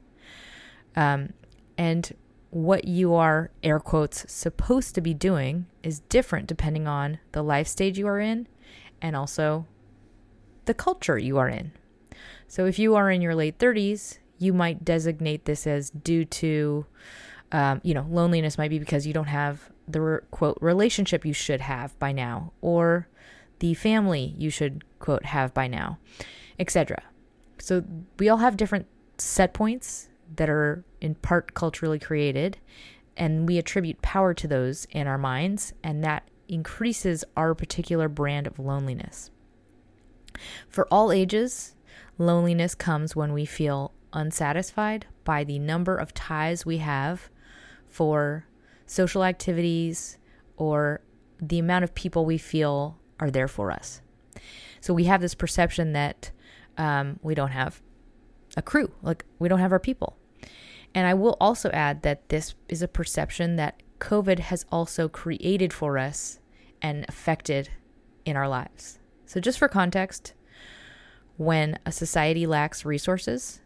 Um, 0.95 1.33
and 1.77 2.15
what 2.51 2.85
you 2.87 3.13
are, 3.13 3.51
air 3.65 3.81
quotes, 3.81 4.33
supposed 4.33 4.95
to 4.95 5.01
be 5.01 5.13
doing 5.13 5.67
is 5.83 5.99
different 6.09 6.47
depending 6.47 6.87
on 6.87 7.19
the 7.33 7.43
life 7.43 7.67
stage 7.67 7.99
you 7.99 8.07
are 8.07 8.21
in 8.21 8.47
and 9.03 9.17
also 9.17 9.67
the 10.67 10.75
culture 10.75 11.19
you 11.19 11.39
are 11.39 11.49
in. 11.49 11.73
So 12.47 12.67
if 12.67 12.79
you 12.79 12.95
are 12.95 13.11
in 13.11 13.21
your 13.21 13.35
late 13.35 13.59
30s, 13.59 14.19
you 14.39 14.53
might 14.53 14.85
designate 14.85 15.45
this 15.45 15.67
as 15.67 15.91
due 15.91 16.25
to, 16.25 16.87
um, 17.51 17.81
you 17.83 17.95
know, 17.95 18.07
loneliness 18.09 18.59
might 18.59 18.71
be 18.71 18.79
because 18.79 19.09
you 19.09 19.13
don't 19.13 19.25
have 19.25 19.73
the 19.87 20.23
quote 20.31 20.59
relationship 20.61 21.25
you 21.25 21.33
should 21.33 21.61
have 21.61 21.99
by 21.99 22.13
now 22.13 22.53
or 22.61 23.09
the 23.59 23.75
family 23.75 24.35
you 24.39 24.51
should 24.51 24.85
quote 24.99 25.27
have 25.27 25.53
by 25.55 25.67
now, 25.67 25.99
etc. 26.59 27.03
So 27.59 27.85
we 28.19 28.29
all 28.29 28.39
have 28.39 28.57
different 28.57 28.87
set 29.19 29.55
points 29.55 30.09
that 30.37 30.49
are 30.49 30.85
in 31.01 31.15
part 31.15 31.55
culturally 31.55 31.99
created, 31.99 32.59
and 33.17 33.47
we 33.47 33.59
attribute 33.59 34.03
power 34.03 34.35
to 34.35 34.49
those 34.49 34.87
in 34.91 35.07
our 35.07 35.19
minds, 35.19 35.73
and 35.83 36.03
that 36.03 36.29
increases 36.49 37.25
our 37.37 37.55
particular 37.55 38.09
brand 38.09 38.47
of 38.47 38.59
loneliness. 38.59 39.31
For 40.69 40.87
all 40.91 41.13
ages, 41.13 41.75
loneliness 42.19 42.75
comes 42.75 43.15
when 43.15 43.33
we 43.33 43.45
feel 43.45 43.93
unsatisfied 44.13 45.07
by 45.25 45.45
the 45.45 45.59
number 45.59 45.97
of 45.97 46.15
ties 46.15 46.67
we 46.67 46.79
have 46.79 47.31
for 47.89 48.47
social 48.87 49.25
activities 49.25 50.19
or 50.57 51.01
the 51.41 51.59
amount 51.59 51.85
of 51.85 51.95
people 51.95 52.25
we 52.25 52.39
feel 52.39 52.99
are 53.21 53.31
there 53.31 53.49
for 53.49 53.71
us. 53.71 54.01
So 54.81 54.93
we 54.93 55.05
have 55.05 55.21
this 55.21 55.35
perception 55.35 55.93
that 55.93 56.31
um, 56.77 57.19
we 57.23 57.35
don't 57.35 57.51
have 57.51 57.81
a 58.57 58.63
crew, 58.63 58.93
like 59.03 59.25
we 59.39 59.49
don't 59.49 59.61
have 59.61 59.73
our 59.73 59.79
people. 59.79 60.17
And 60.95 61.07
I 61.07 61.15
will 61.15 61.37
also 61.41 61.71
add 61.71 62.03
that 62.03 62.29
this 62.29 62.55
is 62.69 62.83
a 62.83 62.89
perception 62.89 63.57
that 63.57 63.83
COVID 63.99 64.39
has 64.39 64.65
also 64.71 65.09
created 65.09 65.73
for 65.73 65.99
us 65.99 66.39
and 66.81 67.05
affected 67.09 67.71
in 68.25 68.37
our 68.37 68.49
lives. 68.49 68.99
So, 69.27 69.41
just 69.41 69.59
for 69.59 69.69
context, 69.69 70.35
when 71.37 71.79
a 71.85 71.91
society 71.91 72.47
lacks 72.47 72.85
resources, 72.85 73.61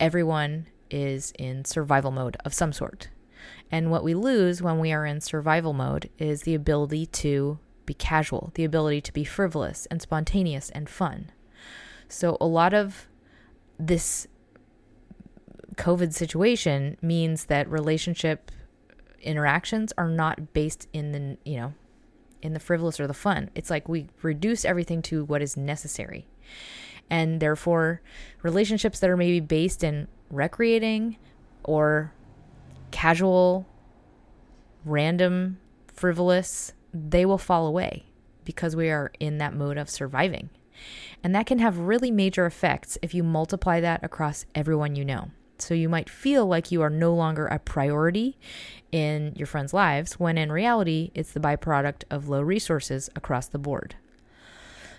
everyone 0.00 0.66
is 0.90 1.32
in 1.38 1.64
survival 1.64 2.10
mode 2.10 2.36
of 2.44 2.54
some 2.54 2.72
sort. 2.72 3.08
And 3.70 3.90
what 3.90 4.04
we 4.04 4.14
lose 4.14 4.62
when 4.62 4.78
we 4.78 4.92
are 4.92 5.06
in 5.06 5.20
survival 5.20 5.72
mode 5.72 6.10
is 6.18 6.42
the 6.42 6.54
ability 6.54 7.06
to 7.06 7.58
be 7.86 7.94
casual, 7.94 8.50
the 8.54 8.64
ability 8.64 9.00
to 9.02 9.12
be 9.12 9.24
frivolous 9.24 9.86
and 9.86 10.00
spontaneous 10.00 10.70
and 10.70 10.88
fun. 10.88 11.32
So, 12.08 12.36
a 12.40 12.46
lot 12.46 12.74
of 12.74 13.08
this 13.78 14.26
COVID 15.76 16.12
situation 16.12 16.96
means 17.02 17.46
that 17.46 17.68
relationship 17.68 18.50
interactions 19.20 19.92
are 19.98 20.08
not 20.08 20.52
based 20.52 20.86
in 20.92 21.12
the, 21.12 21.38
you 21.44 21.56
know, 21.56 21.74
in 22.42 22.52
the 22.52 22.60
frivolous 22.60 23.00
or 23.00 23.06
the 23.06 23.14
fun. 23.14 23.50
It's 23.54 23.70
like 23.70 23.88
we 23.88 24.06
reduce 24.22 24.64
everything 24.64 25.02
to 25.02 25.24
what 25.24 25.42
is 25.42 25.56
necessary. 25.56 26.26
And 27.10 27.40
therefore, 27.40 28.02
relationships 28.42 29.00
that 29.00 29.10
are 29.10 29.16
maybe 29.16 29.40
based 29.40 29.82
in 29.82 30.08
recreating 30.30 31.16
or 31.64 32.12
casual, 32.94 33.66
random, 34.84 35.58
frivolous, 35.88 36.72
they 36.92 37.26
will 37.26 37.38
fall 37.38 37.66
away 37.66 38.04
because 38.44 38.76
we 38.76 38.88
are 38.88 39.10
in 39.18 39.38
that 39.38 39.52
mode 39.52 39.76
of 39.76 39.90
surviving. 39.90 40.48
And 41.22 41.34
that 41.34 41.46
can 41.46 41.58
have 41.58 41.76
really 41.76 42.12
major 42.12 42.46
effects 42.46 42.96
if 43.02 43.12
you 43.12 43.24
multiply 43.24 43.80
that 43.80 44.04
across 44.04 44.46
everyone 44.54 44.94
you 44.94 45.04
know. 45.04 45.32
So 45.58 45.74
you 45.74 45.88
might 45.88 46.08
feel 46.08 46.46
like 46.46 46.70
you 46.70 46.82
are 46.82 46.90
no 46.90 47.12
longer 47.12 47.48
a 47.48 47.58
priority 47.58 48.38
in 48.92 49.32
your 49.34 49.46
friends' 49.46 49.74
lives 49.74 50.14
when 50.20 50.38
in 50.38 50.52
reality 50.52 51.10
it's 51.16 51.32
the 51.32 51.40
byproduct 51.40 52.04
of 52.10 52.28
low 52.28 52.42
resources 52.42 53.10
across 53.16 53.48
the 53.48 53.58
board. 53.58 53.96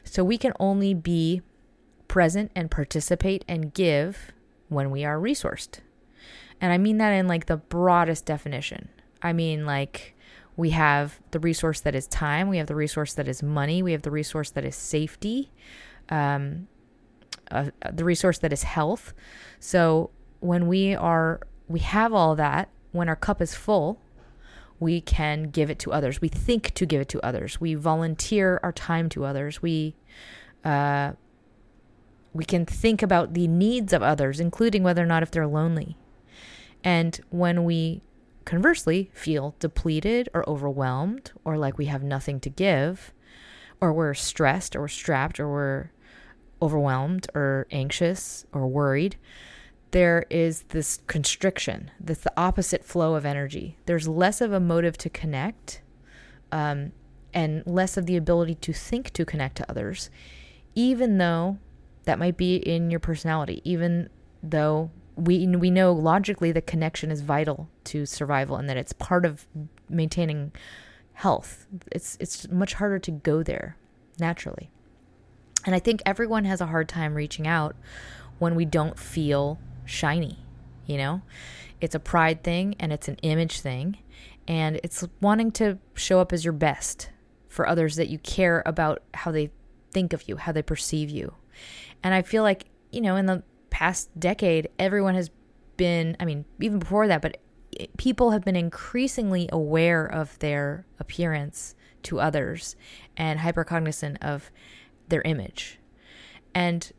So 0.04 0.22
we 0.22 0.38
can 0.38 0.52
only 0.60 0.94
be 0.94 1.42
present 2.10 2.52
and 2.56 2.70
participate 2.70 3.46
and 3.48 3.74
give 3.74 4.34
when 4.68 4.92
we 4.92 5.06
are 5.06 5.18
resourced. 5.18 5.80
And 6.66 6.74
I 6.74 6.80
mean 6.80 6.98
that 6.98 7.12
in 7.12 7.28
like 7.28 7.46
the 7.46 7.58
broadest 7.58 8.26
definition. 8.26 8.90
I 9.22 9.34
mean, 9.34 9.68
like, 9.68 10.16
we 10.56 10.72
have 10.72 11.20
the 11.30 11.40
resource 11.40 11.80
that 11.82 11.94
is 11.94 12.08
time, 12.08 12.50
we 12.50 12.58
have 12.58 12.66
the 12.66 12.74
resource 12.74 13.14
that 13.14 13.28
is 13.28 13.44
money, 13.44 13.84
we 13.84 13.92
have 13.92 14.02
the 14.02 14.10
resource 14.10 14.50
that 14.50 14.66
is 14.66 14.76
safety, 14.76 15.52
um, 16.10 16.68
uh, 17.52 17.70
the 17.94 18.04
resource 18.04 18.40
that 18.40 18.52
is 18.52 18.64
health. 18.64 19.14
So 19.60 20.10
when 20.40 20.66
we 20.66 20.96
are, 20.96 21.42
we 21.68 21.82
have 21.82 22.14
all 22.14 22.36
that, 22.38 22.70
when 22.94 23.10
our 23.10 23.16
cup 23.16 23.44
is 23.44 23.54
full, 23.54 24.02
we 24.80 25.02
can 25.02 25.52
give 25.52 25.70
it 25.70 25.78
to 25.80 25.92
others. 25.92 26.20
We 26.20 26.30
think 26.30 26.74
to 26.74 26.88
give 26.88 27.02
it 27.02 27.10
to 27.10 27.24
others. 27.24 27.62
We 27.62 27.76
volunteer 27.76 28.60
our 28.64 28.72
time 28.72 29.08
to 29.10 29.24
others. 29.24 29.62
We 29.62 29.98
uh, 30.64 31.12
we 32.34 32.44
can 32.44 32.66
think 32.66 33.04
about 33.04 33.36
the 33.36 33.48
needs 33.48 33.94
of 33.94 34.02
others, 34.02 34.40
including 34.40 34.82
whether 34.82 35.04
or 35.04 35.06
not 35.06 35.22
if 35.22 35.30
they're 35.30 35.46
lonely. 35.46 35.96
And 36.86 37.20
when 37.32 37.64
we 37.64 38.04
conversely 38.46 39.10
feel 39.12 39.56
depleted 39.60 40.30
or 40.36 40.48
overwhelmed 40.48 41.32
or 41.44 41.58
like 41.58 41.80
we 41.80 41.86
have 41.88 42.04
nothing 42.04 42.40
to 42.42 42.50
give, 42.50 43.12
or 43.82 43.92
we're 43.92 44.14
stressed 44.14 44.76
or 44.76 44.88
strapped 44.88 45.40
or 45.40 45.50
we're 45.50 45.92
overwhelmed 46.62 47.28
or 47.36 47.68
anxious 47.72 48.46
or 48.54 48.68
worried, 48.68 49.18
there 49.92 50.26
is 50.30 50.64
this 50.70 51.00
constriction. 51.08 51.90
That's 52.00 52.22
the 52.22 52.34
opposite 52.38 52.86
flow 52.86 53.16
of 53.16 53.26
energy. 53.26 53.78
There's 53.86 54.08
less 54.08 54.40
of 54.40 54.54
a 54.54 54.60
motive 54.60 54.98
to 55.00 55.10
connect 55.10 55.82
um, 56.52 56.92
and 57.34 57.64
less 57.66 57.98
of 57.98 58.06
the 58.06 58.16
ability 58.16 58.56
to 58.56 58.74
think 58.74 59.12
to 59.14 59.26
connect 59.26 59.58
to 59.58 59.70
others, 59.70 60.10
even 60.76 61.18
though 61.18 61.58
that 62.04 62.20
might 62.20 62.38
be 62.38 62.58
in 62.58 62.92
your 62.92 63.00
personality, 63.00 63.62
even 63.64 64.10
though 64.44 64.92
we 65.16 65.48
we 65.48 65.72
know 65.72 65.94
logically 65.94 66.52
that 66.52 66.68
connection 66.68 67.12
is 67.12 67.22
vital 67.22 67.70
to 67.86 68.06
survival 68.06 68.58
and 68.58 68.70
that 68.70 68.78
it's 68.78 68.94
part 68.94 69.26
of 69.26 69.48
maintaining 69.90 70.52
health. 71.14 71.68
It's 71.92 72.18
it's 72.20 72.50
much 72.50 72.76
harder 72.76 73.00
to 73.00 73.12
go 73.12 73.44
there 73.44 73.78
naturally. 74.20 74.70
And 75.66 75.74
I 75.74 75.80
think 75.80 76.02
everyone 76.06 76.46
has 76.46 76.62
a 76.62 76.68
hard 76.68 76.88
time 76.88 77.16
reaching 77.16 77.48
out 77.48 77.76
when 78.38 78.56
we 78.56 78.66
don't 78.66 79.00
feel 79.00 79.60
shiny, 79.86 80.40
you 80.86 80.98
know? 80.98 81.22
It's 81.82 81.96
a 81.96 82.00
pride 82.00 82.44
thing 82.44 82.76
and 82.80 82.94
it's 82.94 83.08
an 83.08 83.16
image 83.22 83.62
thing 83.62 83.98
and 84.48 84.80
it's 84.84 85.04
wanting 85.22 85.52
to 85.54 85.80
show 85.96 86.20
up 86.20 86.32
as 86.32 86.46
your 86.46 86.54
best 86.54 87.10
for 87.50 87.68
others 87.68 87.96
that 87.96 88.10
you 88.10 88.20
care 88.20 88.62
about 88.66 89.02
how 89.14 89.32
they 89.32 89.52
think 89.92 90.14
of 90.14 90.28
you, 90.28 90.38
how 90.38 90.52
they 90.52 90.62
perceive 90.62 91.10
you. 91.10 91.34
And 92.04 92.14
I 92.14 92.22
feel 92.22 92.44
like, 92.44 92.66
you 92.92 93.02
know, 93.02 93.16
in 93.16 93.26
the 93.26 93.44
past 93.76 94.10
decade, 94.18 94.70
everyone 94.80 95.16
has 95.16 95.30
been, 95.76 96.16
I 96.18 96.24
mean, 96.24 96.46
even 96.62 96.80
before 96.80 97.10
that, 97.10 97.22
but 97.22 97.36
people 97.98 98.32
have 98.32 98.46
been 98.46 98.56
increasingly 98.56 99.50
aware 99.52 100.06
of 100.06 100.40
their 100.40 100.86
appearance 100.98 101.76
to 102.04 102.22
others 102.22 102.78
and 103.18 103.42
hypercognizant 103.42 104.16
of 104.24 104.50
their 105.10 105.22
image. 105.24 105.78
And 106.54 106.90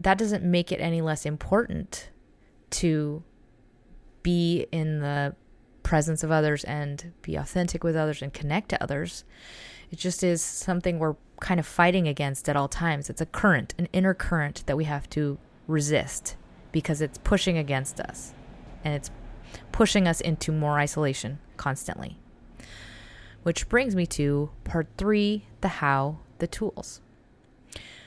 that 0.00 0.18
doesn't 0.18 0.42
make 0.42 0.72
it 0.72 0.80
any 0.80 1.00
less 1.00 1.24
important 1.24 2.10
to 2.70 3.22
be 4.24 4.66
in 4.72 4.98
the 4.98 5.36
presence 5.84 6.24
of 6.24 6.32
others 6.32 6.64
and 6.64 7.12
be 7.22 7.36
authentic 7.36 7.84
with 7.84 7.94
others 7.94 8.22
and 8.22 8.32
connect 8.32 8.70
to 8.70 8.82
others. 8.82 9.22
It 9.92 10.00
just 10.00 10.24
is 10.24 10.42
something 10.42 10.98
we're 10.98 11.14
kind 11.40 11.60
of 11.60 11.66
fighting 11.66 12.08
against 12.08 12.48
at 12.48 12.56
all 12.56 12.66
times. 12.66 13.08
It's 13.08 13.20
a 13.20 13.26
current, 13.26 13.72
an 13.78 13.86
inner 13.92 14.14
current 14.14 14.64
that 14.66 14.76
we 14.76 14.82
have 14.86 15.08
to 15.10 15.38
resist 15.66 16.36
because 16.72 17.00
it's 17.00 17.18
pushing 17.18 17.56
against 17.56 18.00
us 18.00 18.32
and 18.82 18.94
it's 18.94 19.10
pushing 19.72 20.06
us 20.06 20.20
into 20.20 20.52
more 20.52 20.78
isolation 20.78 21.38
constantly. 21.56 22.18
Which 23.42 23.68
brings 23.68 23.94
me 23.94 24.06
to 24.06 24.50
part 24.64 24.88
three 24.96 25.46
the 25.60 25.68
how, 25.68 26.18
the 26.38 26.46
tools. 26.46 27.00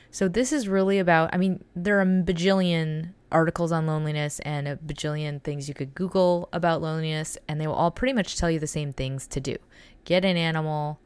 So, 0.09 0.27
this 0.27 0.51
is 0.51 0.67
really 0.67 0.99
about, 0.99 1.29
I 1.33 1.37
mean, 1.37 1.63
there 1.75 1.97
are 1.99 2.01
a 2.01 2.05
bajillion 2.05 3.13
articles 3.31 3.71
on 3.71 3.85
loneliness 3.85 4.39
and 4.39 4.67
a 4.67 4.77
bajillion 4.77 5.43
things 5.43 5.67
you 5.67 5.73
could 5.73 5.93
Google 5.93 6.49
about 6.53 6.81
loneliness, 6.81 7.37
and 7.47 7.59
they 7.59 7.67
will 7.67 7.75
all 7.75 7.91
pretty 7.91 8.13
much 8.13 8.37
tell 8.37 8.49
you 8.49 8.59
the 8.59 8.67
same 8.67 8.93
things 8.93 9.27
to 9.27 9.39
do 9.39 9.57
get 10.05 10.23
an 10.23 10.37
animal, 10.37 10.99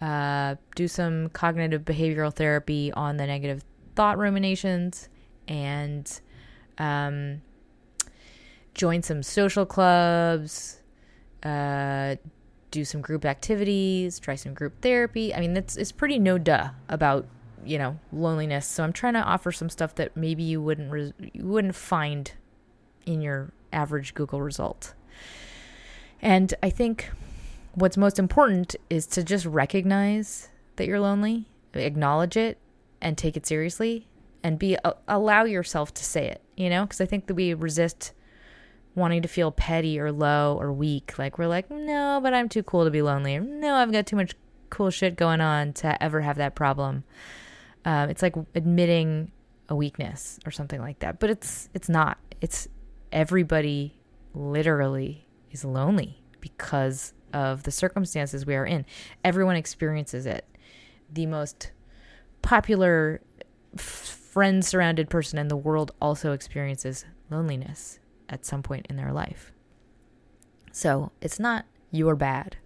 uh, 0.00 0.54
do 0.74 0.88
some 0.88 1.28
cognitive 1.28 1.84
behavioral 1.84 2.34
therapy 2.34 2.90
on 2.92 3.18
the 3.18 3.26
negative 3.26 3.62
thought 3.94 4.16
ruminations, 4.16 5.10
and 5.50 6.20
um, 6.78 7.42
join 8.72 9.02
some 9.02 9.22
social 9.22 9.66
clubs, 9.66 10.80
uh, 11.42 12.16
do 12.70 12.84
some 12.84 13.02
group 13.02 13.24
activities, 13.24 14.18
try 14.20 14.36
some 14.36 14.54
group 14.54 14.80
therapy. 14.80 15.34
I 15.34 15.40
mean, 15.40 15.56
it's 15.56 15.76
it's 15.76 15.92
pretty 15.92 16.18
no 16.18 16.38
duh 16.38 16.70
about 16.88 17.26
you 17.66 17.76
know 17.76 17.98
loneliness. 18.12 18.66
So 18.66 18.84
I'm 18.84 18.92
trying 18.92 19.14
to 19.14 19.22
offer 19.22 19.52
some 19.52 19.68
stuff 19.68 19.96
that 19.96 20.16
maybe 20.16 20.42
you 20.42 20.62
wouldn't 20.62 21.14
you 21.34 21.44
wouldn't 21.44 21.74
find 21.74 22.32
in 23.04 23.20
your 23.20 23.52
average 23.72 24.14
Google 24.14 24.40
result. 24.40 24.94
And 26.22 26.54
I 26.62 26.70
think 26.70 27.10
what's 27.74 27.96
most 27.96 28.18
important 28.18 28.76
is 28.88 29.06
to 29.08 29.24
just 29.24 29.46
recognize 29.46 30.48
that 30.76 30.86
you're 30.86 31.00
lonely, 31.00 31.46
acknowledge 31.74 32.36
it, 32.36 32.58
and 33.00 33.16
take 33.16 33.36
it 33.36 33.46
seriously, 33.46 34.06
and 34.42 34.58
be 34.58 34.76
uh, 34.84 34.92
allow 35.08 35.44
yourself 35.44 35.92
to 35.94 36.04
say 36.04 36.26
it. 36.28 36.42
You 36.56 36.70
know, 36.70 36.84
because 36.84 37.00
I 37.00 37.06
think 37.06 37.26
that 37.26 37.34
we 37.34 37.54
resist 37.54 38.12
wanting 38.94 39.22
to 39.22 39.28
feel 39.28 39.50
petty 39.50 39.98
or 39.98 40.12
low 40.12 40.56
or 40.60 40.72
weak. 40.72 41.18
Like 41.18 41.38
we're 41.38 41.46
like, 41.46 41.70
no, 41.70 42.20
but 42.22 42.34
I'm 42.34 42.48
too 42.48 42.62
cool 42.62 42.84
to 42.84 42.90
be 42.90 43.02
lonely. 43.02 43.38
No, 43.38 43.74
I've 43.74 43.92
got 43.92 44.06
too 44.06 44.16
much 44.16 44.34
cool 44.68 44.90
shit 44.90 45.16
going 45.16 45.40
on 45.40 45.72
to 45.74 46.02
ever 46.02 46.20
have 46.20 46.36
that 46.36 46.54
problem. 46.54 47.04
Um, 47.84 48.10
it's 48.10 48.22
like 48.22 48.34
admitting 48.54 49.32
a 49.68 49.76
weakness 49.76 50.38
or 50.44 50.50
something 50.50 50.80
like 50.80 50.98
that, 51.00 51.18
but 51.18 51.30
it's 51.30 51.68
it's 51.74 51.88
not. 51.88 52.18
It's 52.40 52.68
everybody 53.12 53.98
literally 54.34 55.26
is 55.50 55.64
lonely 55.64 56.22
because 56.40 57.12
of 57.32 57.62
the 57.62 57.70
circumstances 57.70 58.46
we 58.46 58.54
are 58.54 58.66
in. 58.66 58.84
Everyone 59.24 59.56
experiences 59.56 60.26
it. 60.26 60.44
The 61.12 61.26
most 61.26 61.72
popular 62.42 63.20
friend 64.30 64.64
surrounded 64.64 65.10
person 65.10 65.40
in 65.40 65.48
the 65.48 65.56
world 65.56 65.90
also 66.00 66.32
experiences 66.32 67.04
loneliness 67.30 67.98
at 68.28 68.46
some 68.46 68.62
point 68.62 68.86
in 68.88 68.96
their 68.96 69.12
life. 69.12 69.52
So 70.70 71.10
it's 71.20 71.40
not 71.40 71.66
you're 71.90 72.14
bad. 72.14 72.56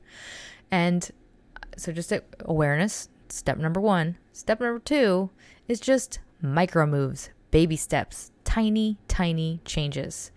And 0.71 1.11
uh, 1.57 1.67
so 1.79 1.91
just 1.91 2.13
awareness, 2.41 3.09
step 3.31 3.57
number 3.57 3.81
one. 3.81 4.19
Step 4.33 4.61
number 4.61 4.79
two 4.79 5.31
is 5.67 5.81
just 5.81 6.19
micro 6.43 6.85
moves, 6.85 7.31
baby 7.51 7.77
steps, 7.77 8.31
tiny, 8.45 8.99
tiny 9.09 9.61
changes. 9.65 10.33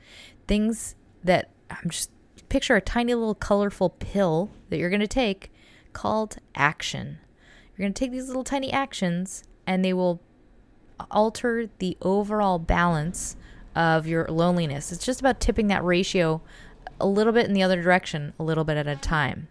Things 0.47 0.95
that 1.25 1.49
I'm 1.69 1.89
just 1.89 2.09
picture 2.47 2.77
a 2.77 2.81
tiny 2.81 3.13
little 3.13 3.35
colorful 3.35 3.89
pill 3.89 4.49
that 4.69 4.77
you're 4.77 4.89
going 4.89 5.01
to 5.01 5.07
take 5.07 5.51
called 5.91 6.37
action. 6.55 7.17
You're 7.75 7.83
going 7.83 7.93
to 7.93 7.99
take 7.99 8.11
these 8.11 8.27
little 8.27 8.45
tiny 8.45 8.71
actions 8.71 9.43
and 9.65 9.83
they 9.83 9.91
will 9.91 10.21
alter 11.12 11.69
the 11.79 11.97
overall 12.01 12.60
balance 12.60 13.36
of 13.75 14.07
your 14.07 14.25
loneliness. 14.27 14.91
It's 14.91 15.05
just 15.05 15.19
about 15.19 15.39
tipping 15.39 15.67
that 15.67 15.83
ratio 15.83 16.41
a 16.99 17.07
little 17.07 17.33
bit 17.33 17.45
in 17.45 17.53
the 17.53 17.63
other 17.63 17.81
direction, 17.81 18.33
a 18.39 18.43
little 18.43 18.63
bit 18.63 18.77
at 18.77 18.88
a 18.88 18.95
time. 18.95 19.47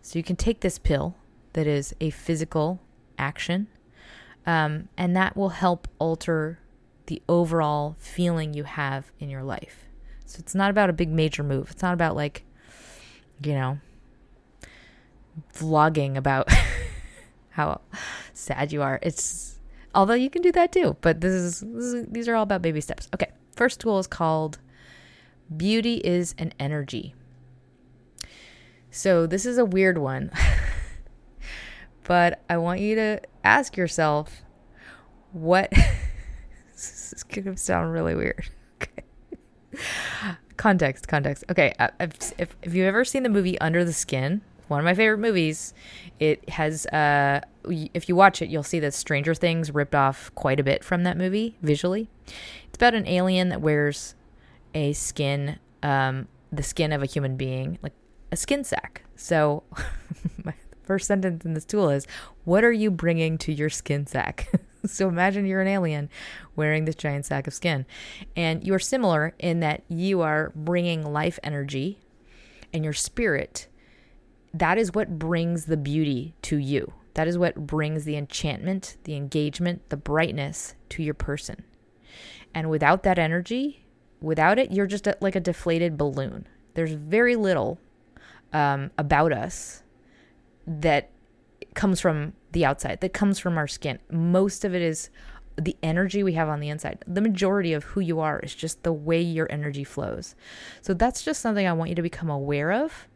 So 0.00 0.18
you 0.18 0.22
can 0.22 0.36
take 0.36 0.60
this 0.60 0.78
pill 0.78 1.16
that 1.54 1.66
is 1.66 1.94
a 2.00 2.10
physical 2.10 2.80
action, 3.18 3.68
um, 4.46 4.88
and 4.96 5.16
that 5.16 5.36
will 5.36 5.50
help 5.50 5.88
alter 5.98 6.58
the 7.06 7.20
overall 7.28 7.96
feeling 7.98 8.54
you 8.54 8.64
have 8.64 9.10
in 9.18 9.28
your 9.28 9.42
life. 9.42 9.86
So 10.24 10.38
it's 10.38 10.54
not 10.54 10.70
about 10.70 10.90
a 10.90 10.92
big 10.92 11.10
major 11.10 11.42
move. 11.42 11.70
It's 11.70 11.82
not 11.82 11.94
about 11.94 12.16
like, 12.16 12.44
you 13.42 13.54
know, 13.54 13.78
vlogging 15.54 16.16
about 16.16 16.48
how 17.50 17.80
sad 18.32 18.72
you 18.72 18.82
are. 18.82 18.98
It's 19.02 19.53
although 19.94 20.14
you 20.14 20.30
can 20.30 20.42
do 20.42 20.52
that 20.52 20.72
too, 20.72 20.96
but 21.00 21.20
this 21.20 21.32
is, 21.32 21.60
this 21.60 21.84
is 21.84 22.06
these 22.10 22.28
are 22.28 22.34
all 22.34 22.42
about 22.42 22.62
baby 22.62 22.80
steps. 22.80 23.08
Okay. 23.14 23.30
First 23.54 23.80
tool 23.80 23.98
is 23.98 24.06
called 24.06 24.58
Beauty 25.56 25.96
is 25.96 26.34
an 26.38 26.52
Energy. 26.58 27.14
So, 28.90 29.26
this 29.26 29.44
is 29.44 29.58
a 29.58 29.64
weird 29.64 29.98
one, 29.98 30.30
but 32.04 32.42
I 32.48 32.58
want 32.58 32.80
you 32.80 32.94
to 32.96 33.20
ask 33.42 33.76
yourself 33.76 34.42
what. 35.32 35.70
this 36.72 37.12
is 37.12 37.24
to 37.24 37.56
sound 37.56 37.92
really 37.92 38.14
weird. 38.14 38.48
Okay. 38.82 40.36
Context, 40.56 41.08
context. 41.08 41.44
Okay, 41.50 41.74
uh, 41.78 41.88
if, 41.98 42.32
if, 42.38 42.56
if 42.62 42.74
you've 42.74 42.86
ever 42.86 43.04
seen 43.04 43.24
the 43.24 43.28
movie 43.28 43.58
Under 43.60 43.84
the 43.84 43.92
Skin, 43.92 44.40
one 44.68 44.80
of 44.80 44.84
my 44.84 44.94
favorite 44.94 45.18
movies. 45.18 45.74
It 46.18 46.48
has, 46.50 46.86
uh, 46.86 47.40
if 47.64 48.08
you 48.08 48.16
watch 48.16 48.42
it, 48.42 48.48
you'll 48.48 48.62
see 48.62 48.80
that 48.80 48.94
Stranger 48.94 49.34
Things 49.34 49.72
ripped 49.72 49.94
off 49.94 50.30
quite 50.34 50.60
a 50.60 50.62
bit 50.62 50.84
from 50.84 51.02
that 51.04 51.16
movie 51.16 51.56
visually. 51.62 52.08
It's 52.26 52.76
about 52.76 52.94
an 52.94 53.06
alien 53.06 53.48
that 53.50 53.60
wears 53.60 54.14
a 54.74 54.92
skin, 54.92 55.58
um, 55.82 56.28
the 56.52 56.62
skin 56.62 56.92
of 56.92 57.02
a 57.02 57.06
human 57.06 57.36
being, 57.36 57.78
like 57.82 57.92
a 58.32 58.36
skin 58.36 58.64
sack. 58.64 59.02
So, 59.16 59.62
my 60.44 60.54
first 60.82 61.06
sentence 61.06 61.44
in 61.44 61.54
this 61.54 61.64
tool 61.64 61.90
is, 61.90 62.06
What 62.44 62.64
are 62.64 62.72
you 62.72 62.90
bringing 62.90 63.38
to 63.38 63.52
your 63.52 63.70
skin 63.70 64.06
sack? 64.06 64.50
so, 64.86 65.08
imagine 65.08 65.46
you're 65.46 65.60
an 65.60 65.68
alien 65.68 66.08
wearing 66.56 66.84
this 66.84 66.96
giant 66.96 67.26
sack 67.26 67.46
of 67.46 67.54
skin. 67.54 67.86
And 68.36 68.64
you 68.64 68.74
are 68.74 68.80
similar 68.80 69.34
in 69.38 69.60
that 69.60 69.82
you 69.88 70.20
are 70.20 70.52
bringing 70.54 71.04
life 71.04 71.38
energy 71.42 71.98
and 72.72 72.82
your 72.82 72.92
spirit 72.92 73.68
that 74.54 74.78
is 74.78 74.94
what 74.94 75.18
brings 75.18 75.66
the 75.66 75.76
beauty 75.76 76.34
to 76.42 76.56
you. 76.56 76.92
That 77.14 77.28
is 77.28 77.36
what 77.36 77.66
brings 77.66 78.04
the 78.04 78.16
enchantment, 78.16 78.96
the 79.04 79.16
engagement, 79.16 79.88
the 79.90 79.96
brightness 79.96 80.74
to 80.90 81.02
your 81.02 81.14
person. 81.14 81.64
And 82.54 82.70
without 82.70 83.02
that 83.02 83.18
energy, 83.18 83.84
without 84.20 84.58
it, 84.58 84.72
you're 84.72 84.86
just 84.86 85.06
a, 85.06 85.16
like 85.20 85.34
a 85.34 85.40
deflated 85.40 85.98
balloon. 85.98 86.46
There's 86.74 86.92
very 86.92 87.36
little 87.36 87.80
um, 88.52 88.90
about 88.96 89.32
us 89.32 89.82
that 90.66 91.10
comes 91.74 92.00
from 92.00 92.32
the 92.52 92.64
outside, 92.64 93.00
that 93.00 93.12
comes 93.12 93.40
from 93.40 93.58
our 93.58 93.66
skin. 93.66 93.98
Most 94.10 94.64
of 94.64 94.74
it 94.74 94.82
is 94.82 95.10
the 95.56 95.76
energy 95.82 96.22
we 96.22 96.32
have 96.34 96.48
on 96.48 96.60
the 96.60 96.68
inside. 96.68 97.04
The 97.06 97.20
majority 97.20 97.72
of 97.72 97.84
who 97.84 98.00
you 98.00 98.20
are 98.20 98.38
is 98.40 98.54
just 98.54 98.82
the 98.84 98.92
way 98.92 99.20
your 99.20 99.50
energy 99.50 99.84
flows. 99.84 100.36
So 100.80 100.94
that's 100.94 101.22
just 101.22 101.40
something 101.40 101.66
I 101.66 101.72
want 101.72 101.90
you 101.90 101.96
to 101.96 102.02
become 102.02 102.30
aware 102.30 102.72
of 102.72 103.08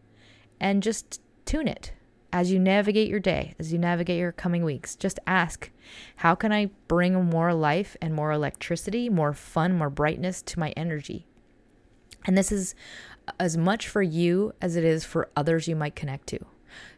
and 0.60 0.82
just 0.82 1.20
tune 1.48 1.66
it 1.66 1.92
as 2.30 2.52
you 2.52 2.58
navigate 2.58 3.08
your 3.08 3.20
day, 3.20 3.54
as 3.58 3.72
you 3.72 3.78
navigate 3.78 4.18
your 4.18 4.32
coming 4.32 4.64
weeks. 4.64 4.94
Just 4.94 5.18
ask, 5.26 5.70
how 6.16 6.34
can 6.34 6.52
I 6.52 6.70
bring 6.88 7.14
more 7.24 7.54
life 7.54 7.96
and 8.02 8.14
more 8.14 8.32
electricity, 8.32 9.08
more 9.08 9.32
fun, 9.32 9.72
more 9.72 9.88
brightness 9.88 10.42
to 10.42 10.58
my 10.58 10.72
energy? 10.76 11.26
And 12.26 12.36
this 12.36 12.52
is 12.52 12.74
as 13.40 13.56
much 13.56 13.88
for 13.88 14.02
you 14.02 14.52
as 14.60 14.76
it 14.76 14.84
is 14.84 15.04
for 15.04 15.30
others 15.36 15.66
you 15.66 15.74
might 15.74 15.96
connect 15.96 16.26
to. 16.28 16.38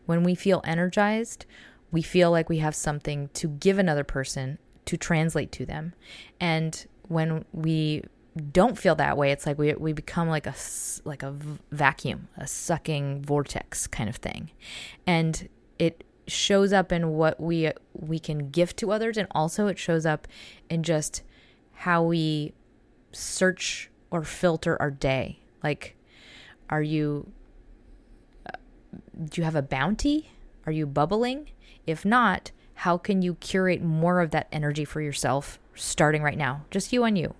When 0.07 0.25
we 0.25 0.35
feel 0.35 0.63
energized, 0.65 1.47
we 1.93 2.03
feel 2.03 2.33
like 2.33 2.49
we 2.49 2.59
have 2.59 2.75
something 2.75 3.29
to 3.35 3.49
give 3.49 3.79
another 3.79 4.05
person 4.05 4.59
to 4.87 4.97
translate 4.97 5.53
to 5.53 5.65
them. 5.65 5.95
And 6.41 6.85
when 7.07 7.45
we 7.53 8.03
don't 8.53 8.79
feel 8.79 8.95
that 8.97 9.17
way, 9.17 9.33
it's 9.33 9.47
like 9.47 9.59
we 9.59 9.75
we 9.75 9.93
become 9.93 10.29
like 10.29 10.47
a 10.47 10.55
like 11.05 11.23
a 11.23 11.35
vacuum, 11.71 12.29
a 12.37 12.47
sucking 12.47 13.23
vortex 13.23 13.87
kind 13.87 14.09
of 14.09 14.17
thing, 14.17 14.51
and 15.07 15.49
it 15.79 16.05
shows 16.27 16.73
up 16.73 16.93
in 16.93 17.11
what 17.11 17.41
we 17.41 17.73
we 17.93 18.19
can 18.19 18.51
give 18.51 18.77
to 18.77 18.93
others, 18.93 19.17
and 19.17 19.27
also 19.33 19.67
it 19.67 19.79
shows 19.79 20.07
up 20.07 20.29
in 20.69 20.83
just 20.83 21.23
how 21.73 22.03
we 22.03 22.53
search 23.13 23.91
or 24.11 24.23
filter 24.23 24.81
our 24.81 24.91
day. 24.91 25.41
Like, 25.63 25.97
are 26.69 26.83
you 26.83 27.33
uh, 28.47 28.57
do 29.25 29.41
you 29.41 29.45
have 29.45 29.57
a 29.57 29.63
bounty? 29.63 30.31
Are 30.67 30.73
you 30.73 30.87
bubbling? 30.87 31.51
If 31.87 32.05
not, 32.05 32.53
how 32.75 32.97
can 32.97 33.23
you 33.23 33.35
curate 33.35 33.83
more 33.83 34.21
of 34.21 34.31
that 34.31 34.47
energy 34.53 34.85
for 34.85 35.01
yourself 35.01 35.59
starting 35.75 36.23
right 36.23 36.39
now? 36.39 36.65
Just 36.71 36.93
you 36.93 37.05
and 37.05 37.19
you. 37.19 37.35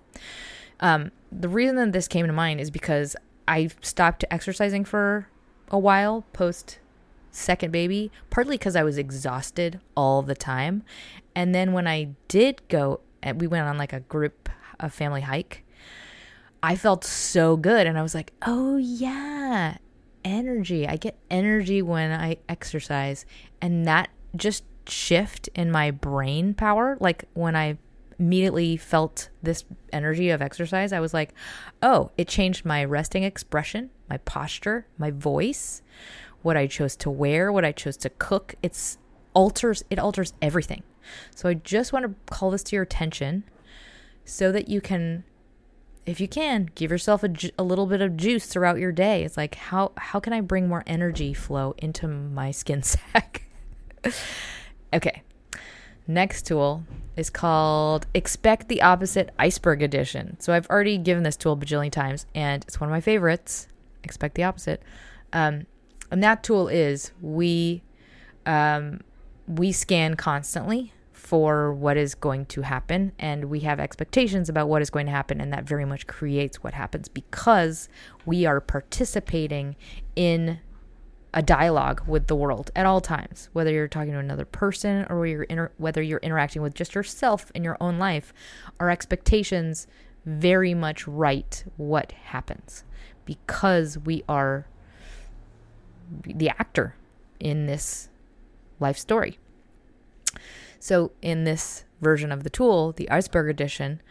Um, 0.81 1.11
the 1.31 1.47
reason 1.47 1.75
that 1.77 1.91
this 1.93 2.07
came 2.07 2.27
to 2.27 2.33
mind 2.33 2.59
is 2.59 2.71
because 2.71 3.15
I 3.47 3.69
stopped 3.81 4.25
exercising 4.31 4.83
for 4.83 5.27
a 5.69 5.79
while 5.79 6.25
post 6.33 6.79
second 7.31 7.71
baby, 7.71 8.11
partly 8.29 8.57
because 8.57 8.75
I 8.75 8.83
was 8.83 8.97
exhausted 8.97 9.79
all 9.95 10.21
the 10.21 10.35
time. 10.35 10.83
And 11.35 11.55
then 11.55 11.71
when 11.73 11.87
I 11.87 12.09
did 12.27 12.61
go, 12.67 12.99
we 13.35 13.47
went 13.47 13.67
on 13.67 13.77
like 13.77 13.93
a 13.93 14.01
group, 14.01 14.49
a 14.79 14.89
family 14.89 15.21
hike, 15.21 15.63
I 16.63 16.75
felt 16.75 17.03
so 17.03 17.57
good. 17.57 17.87
And 17.87 17.97
I 17.97 18.01
was 18.01 18.13
like, 18.13 18.33
oh, 18.45 18.77
yeah, 18.77 19.77
energy. 20.23 20.87
I 20.87 20.97
get 20.97 21.17
energy 21.29 21.81
when 21.81 22.11
I 22.11 22.37
exercise. 22.49 23.25
And 23.61 23.87
that 23.87 24.09
just 24.35 24.63
shift 24.87 25.49
in 25.55 25.71
my 25.71 25.91
brain 25.91 26.53
power, 26.53 26.97
like 26.99 27.25
when 27.33 27.55
I 27.55 27.77
immediately 28.21 28.77
felt 28.77 29.29
this 29.41 29.65
energy 29.91 30.29
of 30.29 30.41
exercise, 30.41 30.93
I 30.93 30.99
was 30.99 31.11
like, 31.13 31.33
oh, 31.81 32.11
it 32.17 32.27
changed 32.27 32.63
my 32.63 32.85
resting 32.85 33.23
expression, 33.23 33.89
my 34.07 34.17
posture, 34.17 34.85
my 34.99 35.09
voice, 35.09 35.81
what 36.43 36.55
I 36.55 36.67
chose 36.67 36.95
to 36.97 37.09
wear, 37.09 37.51
what 37.51 37.65
I 37.65 37.71
chose 37.71 37.97
to 37.97 38.09
cook. 38.09 38.53
It's 38.61 38.99
alters 39.33 39.83
it 39.89 39.97
alters 39.97 40.33
everything. 40.41 40.83
So 41.35 41.49
I 41.49 41.55
just 41.55 41.91
want 41.91 42.05
to 42.05 42.33
call 42.33 42.51
this 42.51 42.63
to 42.63 42.75
your 42.75 42.83
attention 42.83 43.43
so 44.23 44.51
that 44.51 44.69
you 44.69 44.81
can 44.81 45.23
if 46.05 46.19
you 46.19 46.27
can 46.27 46.69
give 46.75 46.91
yourself 46.91 47.23
a, 47.23 47.27
ju- 47.27 47.51
a 47.57 47.63
little 47.63 47.85
bit 47.85 48.01
of 48.01 48.17
juice 48.17 48.45
throughout 48.45 48.79
your 48.79 48.91
day 48.91 49.23
it's 49.23 49.37
like 49.37 49.55
how 49.55 49.91
how 49.97 50.19
can 50.19 50.33
i 50.33 50.41
bring 50.41 50.67
more 50.67 50.83
energy 50.87 51.33
flow 51.33 51.75
into 51.77 52.07
my 52.07 52.49
skin 52.49 52.81
sack 52.81 53.43
okay 54.93 55.21
Next 56.07 56.45
tool 56.45 56.83
is 57.15 57.29
called 57.29 58.07
Expect 58.13 58.67
the 58.67 58.81
Opposite 58.81 59.29
Iceberg 59.37 59.81
Edition. 59.81 60.37
So 60.39 60.53
I've 60.53 60.67
already 60.67 60.97
given 60.97 61.23
this 61.23 61.35
tool 61.35 61.53
a 61.53 61.57
bajillion 61.57 61.91
times, 61.91 62.25
and 62.33 62.63
it's 62.63 62.79
one 62.79 62.89
of 62.89 62.91
my 62.91 63.01
favorites. 63.01 63.67
Expect 64.03 64.35
the 64.35 64.43
opposite. 64.43 64.81
Um, 65.33 65.67
and 66.09 66.23
that 66.23 66.43
tool 66.43 66.67
is 66.67 67.11
we 67.21 67.83
um, 68.45 69.01
we 69.47 69.71
scan 69.71 70.15
constantly 70.15 70.93
for 71.13 71.71
what 71.73 71.95
is 71.95 72.15
going 72.15 72.45
to 72.47 72.61
happen, 72.61 73.13
and 73.19 73.45
we 73.45 73.61
have 73.61 73.79
expectations 73.79 74.49
about 74.49 74.67
what 74.67 74.81
is 74.81 74.89
going 74.89 75.05
to 75.05 75.11
happen, 75.11 75.39
and 75.39 75.53
that 75.53 75.63
very 75.63 75.85
much 75.85 76.07
creates 76.07 76.63
what 76.63 76.73
happens 76.73 77.07
because 77.07 77.87
we 78.25 78.45
are 78.45 78.59
participating 78.59 79.75
in 80.15 80.59
a 81.33 81.41
dialogue 81.41 82.01
with 82.07 82.27
the 82.27 82.35
world 82.35 82.71
at 82.75 82.85
all 82.85 82.99
times, 82.99 83.49
whether 83.53 83.71
you're 83.71 83.87
talking 83.87 84.11
to 84.11 84.19
another 84.19 84.45
person 84.45 85.05
or 85.09 85.25
you're 85.25 85.43
inter- 85.43 85.71
whether 85.77 86.01
you're 86.01 86.19
interacting 86.19 86.61
with 86.61 86.73
just 86.73 86.93
yourself 86.93 87.51
in 87.55 87.63
your 87.63 87.77
own 87.79 87.97
life. 87.97 88.33
Our 88.79 88.89
expectations 88.89 89.87
very 90.25 90.73
much 90.73 91.07
write 91.07 91.63
what 91.77 92.11
happens 92.11 92.83
because 93.25 93.97
we 93.97 94.23
are 94.27 94.67
the 96.25 96.49
actor 96.49 96.95
in 97.39 97.65
this 97.65 98.09
life 98.79 98.97
story. 98.97 99.39
So, 100.79 101.11
in 101.21 101.43
this 101.43 101.85
version 102.01 102.31
of 102.31 102.43
the 102.43 102.49
tool, 102.49 102.91
the 102.91 103.09
iceberg 103.09 103.49
edition, 103.49 104.01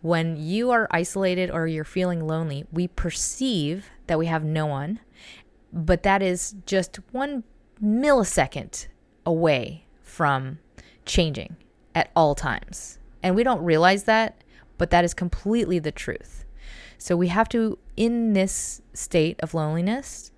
when 0.00 0.36
you 0.36 0.70
are 0.70 0.88
isolated 0.90 1.50
or 1.50 1.66
you're 1.66 1.84
feeling 1.84 2.26
lonely, 2.26 2.64
we 2.72 2.88
perceive 2.88 3.90
that 4.06 4.18
we 4.18 4.26
have 4.26 4.44
no 4.44 4.66
one 4.66 5.00
but 5.72 6.02
that 6.02 6.22
is 6.22 6.54
just 6.66 6.96
one 7.12 7.44
millisecond 7.82 8.86
away 9.24 9.86
from 10.02 10.58
changing 11.06 11.56
at 11.94 12.10
all 12.14 12.34
times. 12.34 12.98
And 13.22 13.34
we 13.34 13.42
don't 13.44 13.64
realize 13.64 14.04
that, 14.04 14.42
but 14.78 14.90
that 14.90 15.04
is 15.04 15.14
completely 15.14 15.78
the 15.78 15.92
truth. 15.92 16.44
So 16.98 17.16
we 17.16 17.28
have 17.28 17.48
to, 17.50 17.78
in 17.96 18.32
this 18.32 18.82
state 18.92 19.40
of 19.40 19.54
loneliness, 19.54 20.30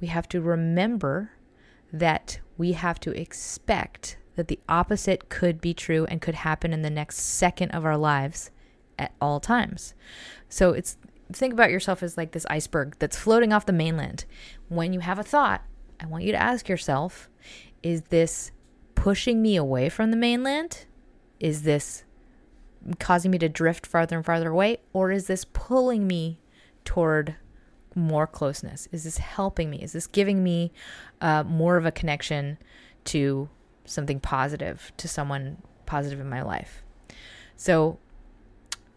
we 0.00 0.08
have 0.08 0.28
to 0.30 0.40
remember 0.40 1.32
that 1.92 2.40
we 2.56 2.72
have 2.72 2.98
to 3.00 3.10
expect 3.12 4.18
that 4.36 4.48
the 4.48 4.60
opposite 4.68 5.28
could 5.28 5.60
be 5.60 5.74
true 5.74 6.06
and 6.06 6.20
could 6.20 6.36
happen 6.36 6.72
in 6.72 6.82
the 6.82 6.90
next 6.90 7.18
second 7.18 7.70
of 7.70 7.84
our 7.84 7.96
lives 7.96 8.50
at 8.98 9.12
all 9.20 9.40
times. 9.40 9.94
So 10.48 10.72
it's 10.72 10.96
think 11.32 11.52
about 11.52 11.70
yourself 11.70 12.02
as 12.02 12.16
like 12.16 12.32
this 12.32 12.46
iceberg 12.48 12.96
that's 12.98 13.16
floating 13.16 13.52
off 13.52 13.66
the 13.66 13.72
mainland. 13.72 14.24
When 14.68 14.92
you 14.92 15.00
have 15.00 15.18
a 15.18 15.22
thought, 15.22 15.62
I 16.00 16.06
want 16.06 16.24
you 16.24 16.32
to 16.32 16.40
ask 16.40 16.68
yourself 16.68 17.28
is 17.82 18.02
this 18.02 18.50
pushing 18.94 19.40
me 19.40 19.56
away 19.56 19.88
from 19.88 20.10
the 20.10 20.16
mainland? 20.16 20.86
Is 21.38 21.62
this 21.62 22.04
causing 22.98 23.30
me 23.30 23.38
to 23.38 23.48
drift 23.48 23.86
farther 23.86 24.16
and 24.16 24.24
farther 24.24 24.50
away? 24.50 24.78
Or 24.92 25.12
is 25.12 25.26
this 25.26 25.44
pulling 25.44 26.06
me 26.06 26.40
toward 26.84 27.36
more 27.94 28.26
closeness? 28.26 28.88
Is 28.90 29.04
this 29.04 29.18
helping 29.18 29.70
me? 29.70 29.82
Is 29.82 29.92
this 29.92 30.06
giving 30.06 30.42
me 30.42 30.72
uh, 31.20 31.44
more 31.44 31.76
of 31.76 31.86
a 31.86 31.92
connection 31.92 32.58
to 33.04 33.48
something 33.84 34.20
positive, 34.20 34.92
to 34.96 35.08
someone 35.08 35.58
positive 35.86 36.20
in 36.20 36.28
my 36.28 36.42
life? 36.42 36.82
So 37.56 37.98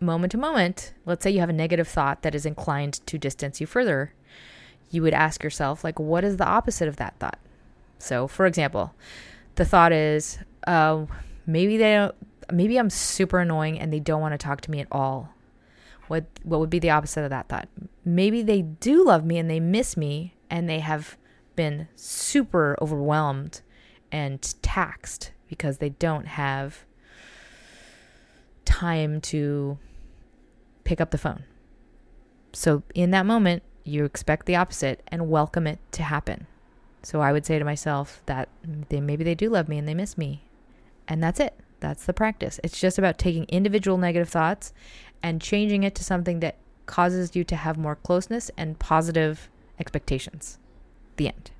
moment 0.01 0.31
to 0.31 0.37
moment, 0.37 0.93
let's 1.05 1.23
say 1.23 1.31
you 1.31 1.39
have 1.39 1.49
a 1.49 1.53
negative 1.53 1.87
thought 1.87 2.23
that 2.23 2.35
is 2.35 2.45
inclined 2.45 3.05
to 3.05 3.17
distance 3.17 3.61
you 3.61 3.67
further, 3.67 4.13
you 4.89 5.01
would 5.01 5.13
ask 5.13 5.43
yourself, 5.43 5.83
like, 5.83 5.99
what 5.99 6.23
is 6.23 6.37
the 6.37 6.45
opposite 6.45 6.87
of 6.87 6.97
that 6.97 7.15
thought? 7.19 7.39
So, 7.99 8.27
for 8.27 8.45
example, 8.45 8.93
the 9.55 9.65
thought 9.65 9.91
is, 9.91 10.39
uh, 10.67 11.05
maybe 11.45 11.77
they 11.77 11.93
don't, 11.93 12.15
maybe 12.51 12.77
I'm 12.77 12.89
super 12.89 13.39
annoying 13.39 13.79
and 13.79 13.93
they 13.93 13.99
don't 13.99 14.21
want 14.21 14.33
to 14.33 14.37
talk 14.37 14.61
to 14.61 14.71
me 14.71 14.79
at 14.79 14.87
all. 14.91 15.29
What 16.07 16.25
what 16.43 16.59
would 16.59 16.69
be 16.69 16.79
the 16.79 16.89
opposite 16.89 17.23
of 17.23 17.29
that 17.29 17.47
thought? 17.47 17.69
Maybe 18.03 18.41
they 18.41 18.61
do 18.61 19.05
love 19.05 19.23
me 19.23 19.37
and 19.37 19.49
they 19.49 19.61
miss 19.61 19.95
me 19.95 20.33
and 20.49 20.67
they 20.67 20.79
have 20.79 21.15
been 21.55 21.87
super 21.95 22.77
overwhelmed 22.81 23.61
and 24.11 24.41
taxed 24.61 25.31
because 25.47 25.77
they 25.77 25.89
don't 25.89 26.27
have 26.27 26.85
time 28.65 29.21
to 29.21 29.77
pick 30.83 31.01
up 31.01 31.11
the 31.11 31.17
phone. 31.17 31.43
So 32.53 32.83
in 32.93 33.11
that 33.11 33.25
moment, 33.25 33.63
you 33.83 34.05
expect 34.05 34.45
the 34.45 34.55
opposite 34.55 35.01
and 35.07 35.29
welcome 35.29 35.67
it 35.67 35.79
to 35.93 36.03
happen. 36.03 36.47
So 37.03 37.21
I 37.21 37.31
would 37.31 37.45
say 37.45 37.57
to 37.57 37.65
myself 37.65 38.21
that 38.25 38.49
they 38.89 39.01
maybe 39.01 39.23
they 39.23 39.35
do 39.35 39.49
love 39.49 39.67
me 39.67 39.77
and 39.77 39.87
they 39.87 39.95
miss 39.95 40.17
me. 40.17 40.43
And 41.07 41.23
that's 41.23 41.39
it. 41.39 41.59
That's 41.79 42.05
the 42.05 42.13
practice. 42.13 42.59
It's 42.63 42.79
just 42.79 42.99
about 42.99 43.17
taking 43.17 43.45
individual 43.45 43.97
negative 43.97 44.29
thoughts 44.29 44.71
and 45.23 45.41
changing 45.41 45.83
it 45.83 45.95
to 45.95 46.03
something 46.03 46.39
that 46.41 46.57
causes 46.85 47.35
you 47.35 47.43
to 47.45 47.55
have 47.55 47.77
more 47.77 47.95
closeness 47.95 48.51
and 48.57 48.77
positive 48.77 49.49
expectations. 49.79 50.59
The 51.15 51.27
end. 51.27 51.51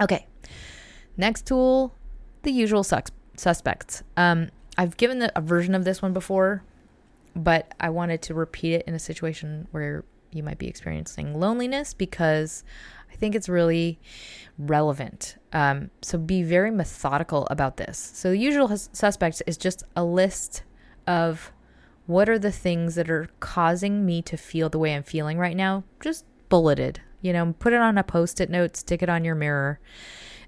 Okay. 0.00 0.26
Next 1.16 1.46
tool, 1.46 1.94
the 2.42 2.50
usual 2.50 2.84
sus- 2.84 3.10
suspects. 3.36 4.02
Um, 4.16 4.48
I've 4.78 4.96
given 4.96 5.18
the, 5.18 5.32
a 5.36 5.40
version 5.40 5.74
of 5.74 5.84
this 5.84 6.02
one 6.02 6.12
before, 6.12 6.62
but 7.36 7.74
I 7.78 7.90
wanted 7.90 8.22
to 8.22 8.34
repeat 8.34 8.72
it 8.72 8.84
in 8.86 8.94
a 8.94 8.98
situation 8.98 9.68
where 9.70 10.04
you 10.32 10.42
might 10.42 10.58
be 10.58 10.66
experiencing 10.66 11.38
loneliness 11.38 11.94
because 11.94 12.64
I 13.12 13.16
think 13.16 13.34
it's 13.34 13.48
really 13.48 14.00
relevant. 14.58 15.36
Um, 15.52 15.90
so 16.02 16.18
be 16.18 16.42
very 16.42 16.70
methodical 16.70 17.46
about 17.50 17.76
this. 17.76 17.98
So 18.14 18.30
the 18.30 18.38
usual 18.38 18.74
suspects 18.76 19.42
is 19.46 19.56
just 19.56 19.84
a 19.94 20.04
list 20.04 20.62
of 21.06 21.52
what 22.06 22.28
are 22.28 22.38
the 22.38 22.52
things 22.52 22.94
that 22.94 23.10
are 23.10 23.28
causing 23.40 24.06
me 24.06 24.22
to 24.22 24.36
feel 24.36 24.68
the 24.68 24.78
way 24.78 24.94
I'm 24.94 25.02
feeling 25.02 25.38
right 25.38 25.56
now, 25.56 25.84
just 26.00 26.24
bulleted. 26.48 27.00
You 27.20 27.32
know, 27.32 27.54
put 27.58 27.72
it 27.72 27.80
on 27.80 27.98
a 27.98 28.04
post 28.04 28.40
it 28.40 28.48
note, 28.48 28.76
stick 28.76 29.02
it 29.02 29.08
on 29.08 29.24
your 29.24 29.34
mirror. 29.34 29.80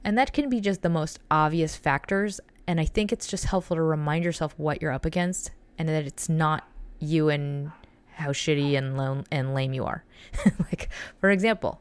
And 0.05 0.17
that 0.17 0.33
can 0.33 0.49
be 0.49 0.61
just 0.61 0.83
the 0.83 0.89
most 0.89 1.19
obvious 1.31 1.77
factors. 1.77 2.41
And 2.67 2.81
I 2.81 2.85
think 2.85 3.13
it's 3.13 3.27
just 3.27 3.47
helpful 3.47 3.77
to 3.77 3.83
remind 3.83 4.25
yourself 4.25 4.55
what 4.57 4.81
you're 4.81 4.93
up 4.93 5.05
against 5.05 5.51
and 5.77 5.89
that 5.89 6.05
it's 6.05 6.29
not 6.29 6.69
you 6.99 7.29
and 7.29 7.71
how 8.15 8.31
shitty 8.31 8.77
and 8.77 8.97
lone 8.97 9.25
and 9.31 9.55
lame 9.55 9.73
you 9.73 9.85
are. 9.85 10.05
like, 10.59 10.89
for 11.21 11.31
example, 11.31 11.81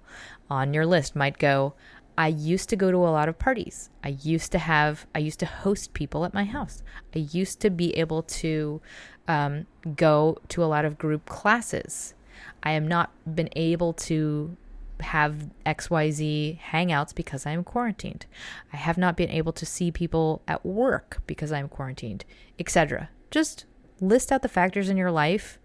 on 0.50 0.74
your 0.74 0.86
list 0.86 1.16
might 1.16 1.38
go, 1.40 1.74
I 2.18 2.28
used 2.30 2.70
to 2.70 2.76
go 2.76 2.92
to 2.92 2.98
a 2.98 3.10
lot 3.10 3.30
of 3.30 3.38
parties. 3.38 3.90
I 4.04 4.10
used 4.10 4.52
to 4.54 4.60
have, 4.60 5.06
I 5.14 5.20
used 5.20 5.40
to 5.40 5.46
host 5.46 5.94
people 5.94 6.26
at 6.26 6.34
my 6.34 6.46
house. 6.46 6.82
I 7.16 7.20
used 7.20 7.60
to 7.62 7.70
be 7.70 7.96
able 7.96 8.24
to 8.24 8.82
um, 9.28 9.68
go 9.96 10.38
to 10.50 10.64
a 10.64 10.66
lot 10.66 10.86
of 10.86 10.98
group 10.98 11.26
classes. 11.26 12.16
I 12.64 12.72
have 12.72 12.84
not 12.84 13.12
been 13.36 13.50
able 13.56 13.94
to 13.94 14.58
have 15.00 15.50
XYZ 15.66 16.60
hangouts 16.60 17.14
because 17.14 17.46
I 17.46 17.52
am 17.52 17.64
quarantined. 17.64 18.26
I 18.74 18.78
have 18.78 18.98
not 18.98 19.16
been 19.16 19.30
able 19.30 19.54
to 19.54 19.66
see 19.66 19.92
people 19.92 20.42
at 20.48 20.66
work 20.66 21.22
because 21.28 21.52
I'm 21.52 21.70
quarantined, 21.70 22.26
etc. 22.58 23.10
Just 23.30 23.66
list 24.00 24.32
out 24.32 24.42
the 24.42 24.50
factors 24.50 24.90
in 24.90 24.98
your 24.98 25.12
life 25.12 25.60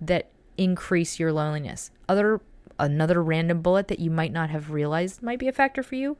that 0.00 0.30
increase 0.56 1.18
your 1.18 1.32
loneliness. 1.32 1.90
Other 2.08 2.40
another 2.78 3.22
random 3.22 3.60
bullet 3.60 3.88
that 3.88 3.98
you 3.98 4.10
might 4.10 4.32
not 4.32 4.48
have 4.50 4.70
realized 4.70 5.22
might 5.22 5.38
be 5.38 5.48
a 5.48 5.52
factor 5.52 5.82
for 5.82 5.96
you. 5.96 6.16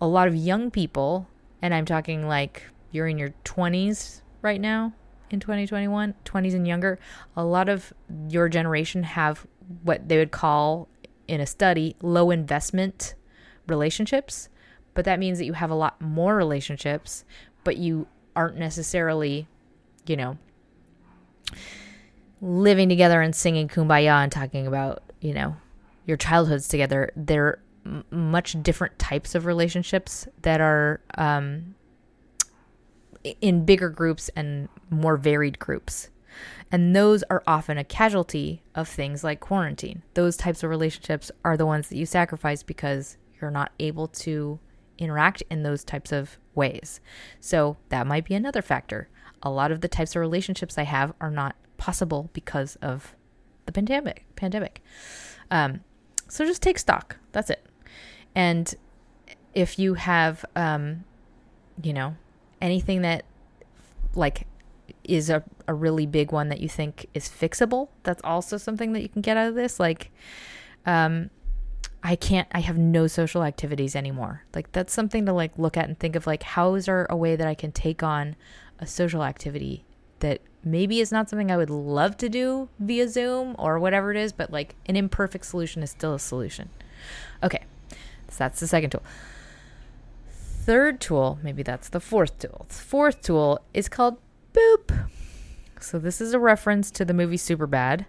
A 0.00 0.06
lot 0.06 0.26
of 0.26 0.34
young 0.34 0.70
people, 0.70 1.28
and 1.60 1.72
I'm 1.72 1.84
talking 1.84 2.26
like 2.26 2.64
you're 2.90 3.06
in 3.06 3.18
your 3.18 3.32
20s 3.44 4.22
right 4.42 4.60
now 4.60 4.92
in 5.30 5.40
2021, 5.40 6.14
20s 6.24 6.54
and 6.54 6.66
younger, 6.66 6.98
a 7.36 7.44
lot 7.44 7.68
of 7.68 7.92
your 8.28 8.48
generation 8.48 9.04
have 9.04 9.46
what 9.82 10.08
they 10.08 10.18
would 10.18 10.30
call 10.30 10.88
in 11.26 11.40
a 11.40 11.46
study 11.46 11.96
low 12.02 12.30
investment 12.30 13.14
relationships. 13.66 14.48
But 14.94 15.06
that 15.06 15.18
means 15.18 15.38
that 15.38 15.46
you 15.46 15.54
have 15.54 15.70
a 15.70 15.74
lot 15.74 16.00
more 16.00 16.36
relationships, 16.36 17.24
but 17.64 17.78
you 17.78 18.06
aren't 18.36 18.58
necessarily, 18.58 19.48
you 20.06 20.16
know, 20.16 20.36
living 22.40 22.88
together 22.88 23.20
and 23.20 23.34
singing 23.34 23.68
kumbaya 23.68 24.22
and 24.22 24.32
talking 24.32 24.66
about, 24.66 25.02
you 25.20 25.32
know, 25.32 25.56
your 26.06 26.16
childhoods 26.16 26.68
together. 26.68 27.12
They're 27.16 27.62
m- 27.86 28.04
much 28.10 28.60
different 28.62 28.98
types 28.98 29.34
of 29.34 29.46
relationships 29.46 30.26
that 30.42 30.60
are 30.60 31.00
um, 31.16 31.74
in 33.40 33.64
bigger 33.64 33.88
groups 33.88 34.28
and 34.34 34.68
more 34.90 35.16
varied 35.16 35.58
groups. 35.58 36.10
And 36.70 36.96
those 36.96 37.22
are 37.24 37.42
often 37.46 37.76
a 37.76 37.84
casualty 37.84 38.62
of 38.74 38.88
things 38.88 39.22
like 39.22 39.40
quarantine. 39.40 40.02
Those 40.14 40.36
types 40.36 40.62
of 40.62 40.70
relationships 40.70 41.30
are 41.44 41.56
the 41.56 41.66
ones 41.66 41.88
that 41.88 41.96
you 41.96 42.06
sacrifice 42.06 42.62
because 42.62 43.18
you're 43.40 43.50
not 43.50 43.72
able 43.78 44.08
to 44.08 44.58
interact 44.98 45.42
in 45.50 45.62
those 45.62 45.84
types 45.84 46.12
of 46.12 46.38
ways. 46.54 47.00
So 47.40 47.76
that 47.90 48.06
might 48.06 48.24
be 48.24 48.34
another 48.34 48.62
factor. 48.62 49.08
A 49.42 49.50
lot 49.50 49.72
of 49.72 49.80
the 49.80 49.88
types 49.88 50.14
of 50.14 50.20
relationships 50.20 50.78
I 50.78 50.84
have 50.84 51.12
are 51.20 51.30
not 51.30 51.56
possible 51.76 52.30
because 52.32 52.76
of 52.76 53.14
the 53.66 53.72
pandemic. 53.72 54.24
Pandemic. 54.36 54.82
Um, 55.50 55.80
so 56.28 56.46
just 56.46 56.62
take 56.62 56.78
stock. 56.78 57.16
That's 57.32 57.50
it. 57.50 57.64
And 58.34 58.74
if 59.54 59.78
you 59.78 59.94
have, 59.94 60.44
um, 60.56 61.04
you 61.82 61.92
know, 61.92 62.16
anything 62.60 63.02
that 63.02 63.24
like 64.14 64.46
is 65.04 65.28
a, 65.30 65.42
a 65.66 65.74
really 65.74 66.06
big 66.06 66.32
one 66.32 66.48
that 66.48 66.60
you 66.60 66.68
think 66.68 67.06
is 67.14 67.28
fixable, 67.28 67.88
that's 68.02 68.22
also 68.24 68.56
something 68.56 68.92
that 68.92 69.02
you 69.02 69.08
can 69.08 69.22
get 69.22 69.36
out 69.36 69.48
of 69.48 69.54
this. 69.54 69.80
Like, 69.80 70.10
um, 70.86 71.30
I 72.02 72.16
can't, 72.16 72.48
I 72.52 72.60
have 72.60 72.78
no 72.78 73.06
social 73.06 73.44
activities 73.44 73.94
anymore. 73.94 74.44
Like, 74.54 74.72
that's 74.72 74.92
something 74.92 75.26
to 75.26 75.32
like 75.32 75.58
look 75.58 75.76
at 75.76 75.88
and 75.88 75.98
think 75.98 76.16
of 76.16 76.26
like, 76.26 76.42
how 76.42 76.74
is 76.74 76.86
there 76.86 77.06
a 77.10 77.16
way 77.16 77.36
that 77.36 77.46
I 77.46 77.54
can 77.54 77.72
take 77.72 78.02
on 78.02 78.36
a 78.82 78.86
social 78.86 79.22
activity 79.22 79.84
that 80.18 80.40
maybe 80.64 81.00
is 81.00 81.12
not 81.12 81.30
something 81.30 81.50
I 81.50 81.56
would 81.56 81.70
love 81.70 82.16
to 82.18 82.28
do 82.28 82.68
via 82.78 83.08
Zoom 83.08 83.54
or 83.58 83.78
whatever 83.78 84.10
it 84.10 84.16
is, 84.16 84.32
but 84.32 84.50
like 84.50 84.74
an 84.86 84.96
imperfect 84.96 85.46
solution 85.46 85.82
is 85.82 85.90
still 85.90 86.14
a 86.14 86.18
solution. 86.18 86.68
Okay, 87.42 87.64
so 88.28 88.36
that's 88.38 88.60
the 88.60 88.66
second 88.66 88.90
tool. 88.90 89.02
Third 90.28 91.00
tool, 91.00 91.38
maybe 91.42 91.62
that's 91.62 91.88
the 91.88 92.00
fourth 92.00 92.38
tool. 92.38 92.66
Fourth 92.68 93.22
tool 93.22 93.60
is 93.72 93.88
called 93.88 94.18
Boop. 94.52 95.08
So 95.80 95.98
this 95.98 96.20
is 96.20 96.34
a 96.34 96.38
reference 96.38 96.90
to 96.92 97.04
the 97.04 97.14
movie 97.14 97.36
Superbad, 97.36 98.06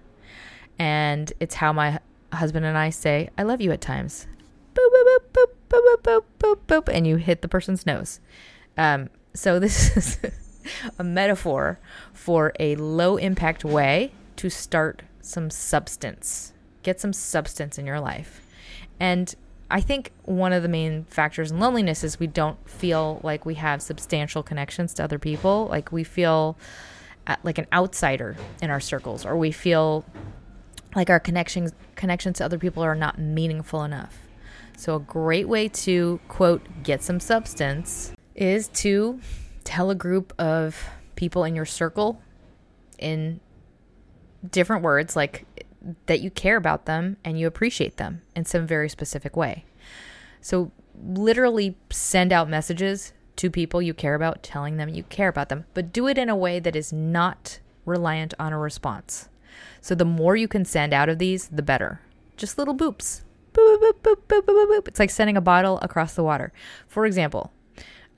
and 0.77 1.31
it's 1.39 1.55
how 1.55 1.71
my 1.71 1.99
husband 2.31 2.65
and 2.65 2.77
I 2.77 2.89
say 2.89 3.29
"I 3.37 3.43
love 3.43 3.61
you" 3.61 3.71
at 3.71 3.81
times. 3.81 4.27
Boop 4.75 4.89
boop 4.91 5.19
boop 5.33 5.47
boop 5.69 5.95
boop 5.95 6.01
boop 6.03 6.23
boop 6.39 6.57
boop, 6.67 6.93
and 6.93 7.07
you 7.07 7.15
hit 7.15 7.41
the 7.41 7.47
person's 7.47 7.87
nose. 7.87 8.19
Um, 8.77 9.09
so 9.33 9.59
this 9.59 9.97
is 9.97 10.19
a 10.99 11.03
metaphor 11.03 11.79
for 12.13 12.53
a 12.59 12.75
low 12.75 13.17
impact 13.17 13.63
way 13.63 14.11
to 14.37 14.49
start 14.49 15.03
some 15.21 15.49
substance. 15.49 16.53
Get 16.83 16.99
some 16.99 17.13
substance 17.13 17.77
in 17.77 17.85
your 17.85 17.99
life. 17.99 18.41
And 18.99 19.33
I 19.71 19.81
think 19.81 20.11
one 20.23 20.53
of 20.53 20.61
the 20.61 20.69
main 20.69 21.05
factors 21.05 21.51
in 21.51 21.59
loneliness 21.59 22.03
is 22.03 22.19
we 22.19 22.27
don't 22.27 22.57
feel 22.69 23.19
like 23.23 23.45
we 23.45 23.55
have 23.55 23.81
substantial 23.81 24.43
connections 24.43 24.93
to 24.95 25.03
other 25.03 25.17
people. 25.17 25.67
Like 25.69 25.91
we 25.91 26.03
feel 26.03 26.57
uh, 27.25 27.37
like 27.43 27.57
an 27.57 27.67
outsider 27.73 28.35
in 28.61 28.69
our 28.69 28.79
circles, 28.79 29.25
or 29.25 29.35
we 29.37 29.51
feel 29.51 30.05
like 30.95 31.09
our 31.09 31.19
connections 31.19 31.71
connections 31.95 32.37
to 32.37 32.45
other 32.45 32.59
people 32.59 32.83
are 32.83 32.95
not 32.95 33.17
meaningful 33.17 33.83
enough. 33.83 34.17
So 34.77 34.95
a 34.95 34.99
great 34.99 35.47
way 35.47 35.69
to 35.69 36.19
quote 36.27 36.61
get 36.83 37.01
some 37.01 37.19
substance 37.19 38.13
is 38.35 38.67
to 38.69 39.19
tell 39.63 39.89
a 39.89 39.95
group 39.95 40.33
of 40.39 40.89
people 41.15 41.43
in 41.43 41.55
your 41.55 41.65
circle 41.65 42.21
in 42.99 43.39
different 44.49 44.83
words 44.83 45.15
like 45.15 45.45
that 46.05 46.21
you 46.21 46.31
care 46.31 46.57
about 46.57 46.85
them 46.85 47.17
and 47.23 47.39
you 47.39 47.47
appreciate 47.47 47.97
them 47.97 48.21
in 48.35 48.45
some 48.45 48.65
very 48.65 48.89
specific 48.89 49.35
way. 49.35 49.65
So, 50.41 50.71
literally 51.05 51.75
send 51.89 52.31
out 52.31 52.49
messages 52.49 53.13
to 53.37 53.49
people 53.49 53.81
you 53.81 53.93
care 53.93 54.15
about, 54.15 54.43
telling 54.43 54.77
them 54.77 54.89
you 54.89 55.03
care 55.03 55.27
about 55.27 55.49
them, 55.49 55.65
but 55.73 55.91
do 55.91 56.07
it 56.07 56.17
in 56.17 56.29
a 56.29 56.35
way 56.35 56.59
that 56.59 56.75
is 56.75 56.93
not 56.93 57.59
reliant 57.85 58.33
on 58.39 58.53
a 58.53 58.59
response. 58.59 59.29
So, 59.81 59.95
the 59.95 60.05
more 60.05 60.35
you 60.35 60.47
can 60.47 60.65
send 60.65 60.93
out 60.93 61.09
of 61.09 61.19
these, 61.19 61.47
the 61.47 61.61
better. 61.61 62.01
Just 62.37 62.57
little 62.57 62.75
boops. 62.75 63.21
Boop, 63.53 63.79
boop, 63.81 63.93
boop, 64.01 64.15
boop, 64.27 64.41
boop, 64.41 64.45
boop. 64.45 64.77
boop. 64.79 64.87
It's 64.87 64.99
like 64.99 65.09
sending 65.09 65.37
a 65.37 65.41
bottle 65.41 65.79
across 65.81 66.13
the 66.13 66.23
water. 66.23 66.51
For 66.87 67.05
example, 67.05 67.51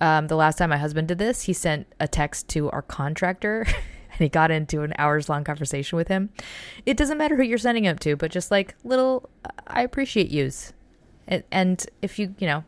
um, 0.01 0.27
the 0.27 0.35
last 0.35 0.57
time 0.57 0.69
my 0.69 0.77
husband 0.77 1.07
did 1.07 1.17
this, 1.17 1.43
he 1.43 1.53
sent 1.53 1.87
a 1.99 2.07
text 2.07 2.47
to 2.49 2.69
our 2.71 2.81
contractor 2.81 3.65
and 4.11 4.19
he 4.19 4.29
got 4.29 4.51
into 4.51 4.81
an 4.81 4.93
hours 4.97 5.29
long 5.29 5.43
conversation 5.43 5.95
with 5.95 6.07
him. 6.07 6.29
It 6.85 6.97
doesn't 6.97 7.17
matter 7.17 7.35
who 7.35 7.43
you're 7.43 7.57
sending 7.57 7.85
it 7.85 7.99
to, 8.01 8.15
but 8.15 8.31
just 8.31 8.51
like 8.51 8.75
little, 8.83 9.29
I 9.67 9.83
appreciate 9.83 10.29
yous. 10.29 10.73
And, 11.27 11.43
and 11.51 11.85
if 12.01 12.19
you, 12.19 12.35
you 12.39 12.47
know, 12.47 12.63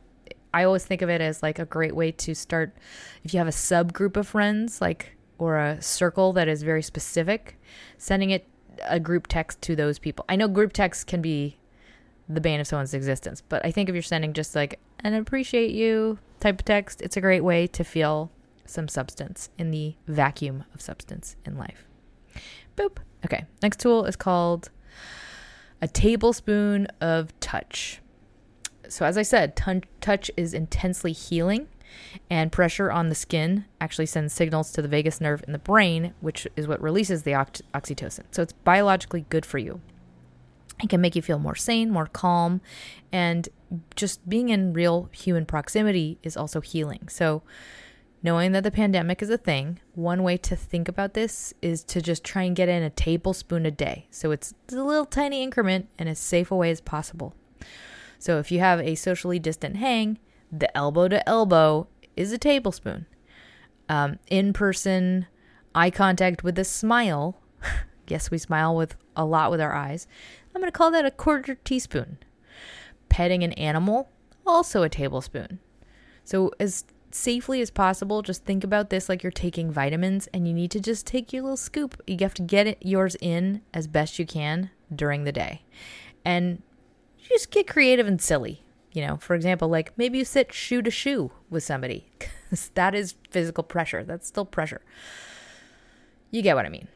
I 0.53 0.63
always 0.63 0.85
think 0.85 1.01
of 1.01 1.09
it 1.09 1.21
as 1.21 1.43
like 1.43 1.59
a 1.59 1.65
great 1.65 1.95
way 1.95 2.11
to 2.11 2.33
start. 2.33 2.75
If 3.23 3.33
you 3.33 3.37
have 3.37 3.47
a 3.47 3.51
subgroup 3.51 4.17
of 4.17 4.27
friends, 4.27 4.81
like, 4.81 5.15
or 5.37 5.59
a 5.59 5.81
circle 5.81 6.33
that 6.33 6.47
is 6.47 6.63
very 6.63 6.81
specific, 6.81 7.59
sending 7.97 8.31
it 8.31 8.47
a 8.83 8.99
group 8.99 9.27
text 9.27 9.61
to 9.63 9.75
those 9.75 9.99
people. 9.99 10.25
I 10.29 10.35
know 10.35 10.47
group 10.47 10.73
text 10.73 11.07
can 11.07 11.21
be 11.21 11.57
the 12.27 12.41
bane 12.41 12.59
of 12.59 12.67
someone's 12.67 12.93
existence, 12.93 13.41
but 13.47 13.63
I 13.65 13.71
think 13.71 13.89
if 13.89 13.95
you're 13.95 14.01
sending 14.01 14.33
just 14.33 14.55
like 14.55 14.79
an 14.99 15.13
appreciate 15.13 15.71
you 15.71 16.19
type 16.39 16.59
of 16.59 16.65
text, 16.65 17.01
it's 17.01 17.17
a 17.17 17.21
great 17.21 17.43
way 17.43 17.67
to 17.67 17.83
feel 17.83 18.31
some 18.65 18.87
substance 18.87 19.49
in 19.57 19.71
the 19.71 19.95
vacuum 20.07 20.63
of 20.73 20.81
substance 20.81 21.35
in 21.45 21.57
life. 21.57 21.85
Boop. 22.75 22.97
Okay, 23.25 23.45
next 23.61 23.79
tool 23.79 24.05
is 24.05 24.15
called 24.15 24.69
a 25.81 25.87
tablespoon 25.87 26.87
of 27.01 27.37
touch. 27.39 28.01
So, 28.89 29.05
as 29.05 29.17
I 29.17 29.23
said, 29.23 29.55
t- 29.55 29.81
touch 30.01 30.31
is 30.37 30.53
intensely 30.53 31.11
healing, 31.11 31.67
and 32.29 32.51
pressure 32.51 32.91
on 32.91 33.09
the 33.09 33.15
skin 33.15 33.65
actually 33.81 34.05
sends 34.05 34.33
signals 34.33 34.71
to 34.73 34.81
the 34.81 34.87
vagus 34.87 35.19
nerve 35.19 35.43
in 35.45 35.53
the 35.53 35.59
brain, 35.59 36.13
which 36.21 36.47
is 36.55 36.67
what 36.67 36.81
releases 36.81 37.23
the 37.23 37.31
oxytocin. 37.31 38.23
So, 38.31 38.43
it's 38.43 38.53
biologically 38.53 39.25
good 39.29 39.45
for 39.45 39.57
you. 39.57 39.81
It 40.81 40.89
can 40.89 41.01
make 41.01 41.15
you 41.15 41.21
feel 41.21 41.39
more 41.39 41.55
sane, 41.55 41.89
more 41.89 42.07
calm, 42.07 42.61
and 43.11 43.49
just 43.95 44.27
being 44.29 44.49
in 44.49 44.73
real 44.73 45.09
human 45.11 45.45
proximity 45.45 46.19
is 46.23 46.37
also 46.37 46.61
healing. 46.61 47.07
So, 47.09 47.41
knowing 48.23 48.51
that 48.51 48.63
the 48.63 48.71
pandemic 48.71 49.21
is 49.21 49.29
a 49.29 49.37
thing, 49.37 49.79
one 49.95 50.23
way 50.23 50.37
to 50.37 50.55
think 50.55 50.87
about 50.87 51.13
this 51.13 51.53
is 51.61 51.83
to 51.85 52.01
just 52.01 52.23
try 52.23 52.43
and 52.43 52.55
get 52.55 52.69
in 52.69 52.83
a 52.83 52.89
tablespoon 52.89 53.65
a 53.65 53.71
day. 53.71 54.07
So, 54.11 54.31
it's 54.31 54.53
a 54.71 54.75
little 54.75 55.05
tiny 55.05 55.41
increment 55.41 55.89
and 55.97 56.07
as 56.07 56.19
safe 56.19 56.51
a 56.51 56.55
way 56.55 56.69
as 56.69 56.81
possible. 56.81 57.33
So, 58.19 58.37
if 58.37 58.51
you 58.51 58.59
have 58.59 58.79
a 58.79 58.95
socially 58.95 59.39
distant 59.39 59.77
hang, 59.77 60.19
the 60.51 60.75
elbow 60.77 61.07
to 61.07 61.27
elbow 61.27 61.87
is 62.15 62.31
a 62.31 62.37
tablespoon. 62.37 63.07
Um, 63.89 64.19
in 64.27 64.53
person 64.53 65.27
eye 65.73 65.91
contact 65.91 66.43
with 66.43 66.57
a 66.59 66.63
smile. 66.63 67.39
yes, 68.07 68.31
we 68.31 68.37
smile 68.37 68.75
with 68.75 68.95
a 69.15 69.25
lot 69.25 69.51
with 69.51 69.61
our 69.61 69.73
eyes. 69.73 70.07
I'm 70.57 70.61
going 70.61 70.71
to 70.71 70.75
call 70.75 70.89
that 70.89 71.05
a 71.05 71.11
quarter 71.11 71.53
teaspoon. 71.53 72.17
Petting 73.09 73.43
an 73.43 73.53
animal, 73.53 74.09
also 74.43 74.81
a 74.81 74.89
tablespoon. 74.89 75.59
So, 76.23 76.51
as 76.59 76.83
safely 77.11 77.61
as 77.61 77.69
possible, 77.69 78.23
just 78.23 78.43
think 78.43 78.63
about 78.63 78.89
this 78.89 79.07
like 79.07 79.21
you're 79.21 79.31
taking 79.31 79.69
vitamins 79.69 80.25
and 80.33 80.47
you 80.47 80.55
need 80.55 80.71
to 80.71 80.79
just 80.79 81.05
take 81.05 81.31
your 81.31 81.43
little 81.43 81.57
scoop. 81.57 82.01
You 82.07 82.17
have 82.21 82.33
to 82.33 82.41
get 82.41 82.65
it, 82.65 82.79
yours 82.81 83.15
in 83.21 83.61
as 83.71 83.85
best 83.85 84.17
you 84.17 84.25
can 84.25 84.71
during 84.93 85.25
the 85.25 85.31
day. 85.31 85.61
And 86.25 86.63
just 87.19 87.51
get 87.51 87.67
creative 87.67 88.07
and 88.07 88.19
silly. 88.19 88.63
You 88.93 89.05
know, 89.05 89.17
for 89.17 89.35
example, 89.35 89.67
like 89.67 89.95
maybe 89.95 90.17
you 90.17 90.25
sit 90.25 90.51
shoe 90.51 90.81
to 90.81 90.89
shoe 90.89 91.29
with 91.51 91.63
somebody. 91.63 92.09
because 92.17 92.69
that 92.73 92.95
is 92.95 93.13
physical 93.29 93.63
pressure. 93.63 94.03
That's 94.03 94.27
still 94.27 94.43
pressure. 94.43 94.81
You 96.31 96.41
get 96.41 96.55
what 96.55 96.65
I 96.65 96.69
mean. 96.69 96.87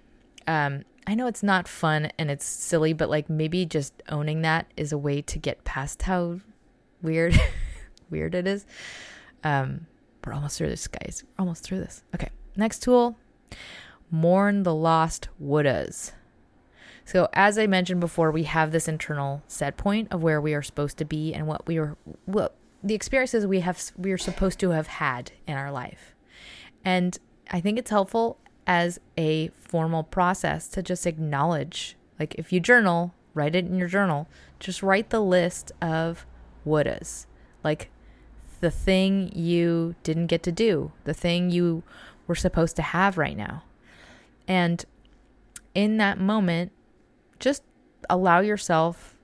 Um, 0.48 0.84
I 1.08 1.16
know 1.16 1.28
it's 1.28 1.44
not 1.44 1.68
fun 1.68 2.12
and 2.18 2.30
it's 2.30 2.46
silly, 2.46 2.94
but 2.94 3.10
like 3.10 3.30
maybe 3.30 3.66
just 3.66 3.94
owning 4.10 4.42
that 4.44 4.68
is 4.78 4.92
a 4.92 4.98
way 4.98 5.22
to 5.24 5.40
get 5.40 5.64
past 5.64 6.04
how 6.04 6.40
weird 7.02 7.40
weird 8.10 8.36
it 8.36 8.48
is. 8.48 8.66
Um, 9.44 9.88
we're 10.26 10.34
almost 10.34 10.58
through 10.58 10.70
this, 10.70 10.88
guys. 10.88 11.24
We're 11.24 11.42
almost 11.44 11.64
through 11.64 11.80
this. 11.80 12.04
Okay. 12.14 12.30
Next 12.56 12.84
tool. 12.84 13.18
Mourn 14.12 14.64
the 14.64 14.76
lost 14.76 15.30
wouldas. 15.42 16.12
So 17.06 17.28
as 17.34 17.58
I 17.58 17.66
mentioned 17.66 18.00
before, 18.00 18.30
we 18.32 18.44
have 18.44 18.72
this 18.72 18.88
internal 18.88 19.42
set 19.48 19.78
point 19.78 20.10
of 20.12 20.22
where 20.22 20.40
we 20.40 20.54
are 20.54 20.62
supposed 20.62 20.98
to 20.98 21.06
be 21.06 21.34
and 21.34 21.48
what 21.48 21.66
we 21.68 21.78
are 21.78 21.98
what 22.26 22.56
the 22.84 22.94
experiences 22.94 23.46
we 23.46 23.62
have 23.62 23.92
we 23.98 24.12
are 24.12 24.18
supposed 24.18 24.60
to 24.60 24.70
have 24.72 24.88
had 24.88 25.32
in 25.48 25.56
our 25.56 25.72
life. 25.72 26.16
And 26.86 27.18
I 27.50 27.60
think 27.60 27.80
it's 27.80 27.90
helpful 27.90 28.38
as 28.72 29.02
a 29.18 29.50
formal 29.60 30.02
process 30.02 30.70
to 30.70 30.82
just 30.82 31.06
acknowledge. 31.06 31.98
Like 32.18 32.34
if 32.36 32.54
you 32.54 32.62
journal, 32.62 33.14
write 33.34 33.54
it 33.54 33.66
in 33.66 33.78
your 33.78 33.90
journal. 33.90 34.30
Just 34.62 34.82
write 34.82 35.10
the 35.10 35.20
list 35.20 35.74
of 35.82 36.26
wouldas. 36.66 37.26
Like 37.66 37.92
the 38.62 38.72
thing 38.72 39.30
you 39.36 39.96
didn't 40.04 40.28
get 40.28 40.42
to 40.44 40.54
do, 40.54 40.94
the 41.04 41.14
thing 41.14 41.50
you 41.50 41.84
were 42.28 42.36
supposed 42.36 42.78
to 42.78 42.82
have 42.82 43.18
right 43.18 43.36
now. 43.36 43.64
And 44.48 44.86
in 45.76 45.98
that 45.98 46.18
moment, 46.18 46.72
just 47.40 47.64
allow 48.10 48.40
yourself 48.40 49.18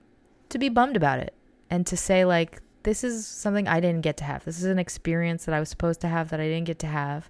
to 0.50 0.60
be 0.60 0.68
bummed 0.68 0.98
about 0.98 1.20
it 1.20 1.34
and 1.70 1.88
to 1.88 1.96
say, 1.96 2.26
like, 2.26 2.62
this 2.84 3.02
is 3.02 3.26
something 3.26 3.66
I 3.66 3.80
didn't 3.80 4.02
get 4.02 4.18
to 4.18 4.26
have. 4.26 4.44
This 4.44 4.58
is 4.58 4.66
an 4.66 4.80
experience 4.80 5.46
that 5.46 5.56
I 5.56 5.62
was 5.62 5.70
supposed 5.70 6.02
to 6.02 6.10
have 6.10 6.32
that 6.32 6.42
I 6.42 6.50
didn't 6.50 6.68
get 6.68 6.80
to 6.80 6.88
have. 6.88 7.30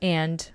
And 0.00 0.50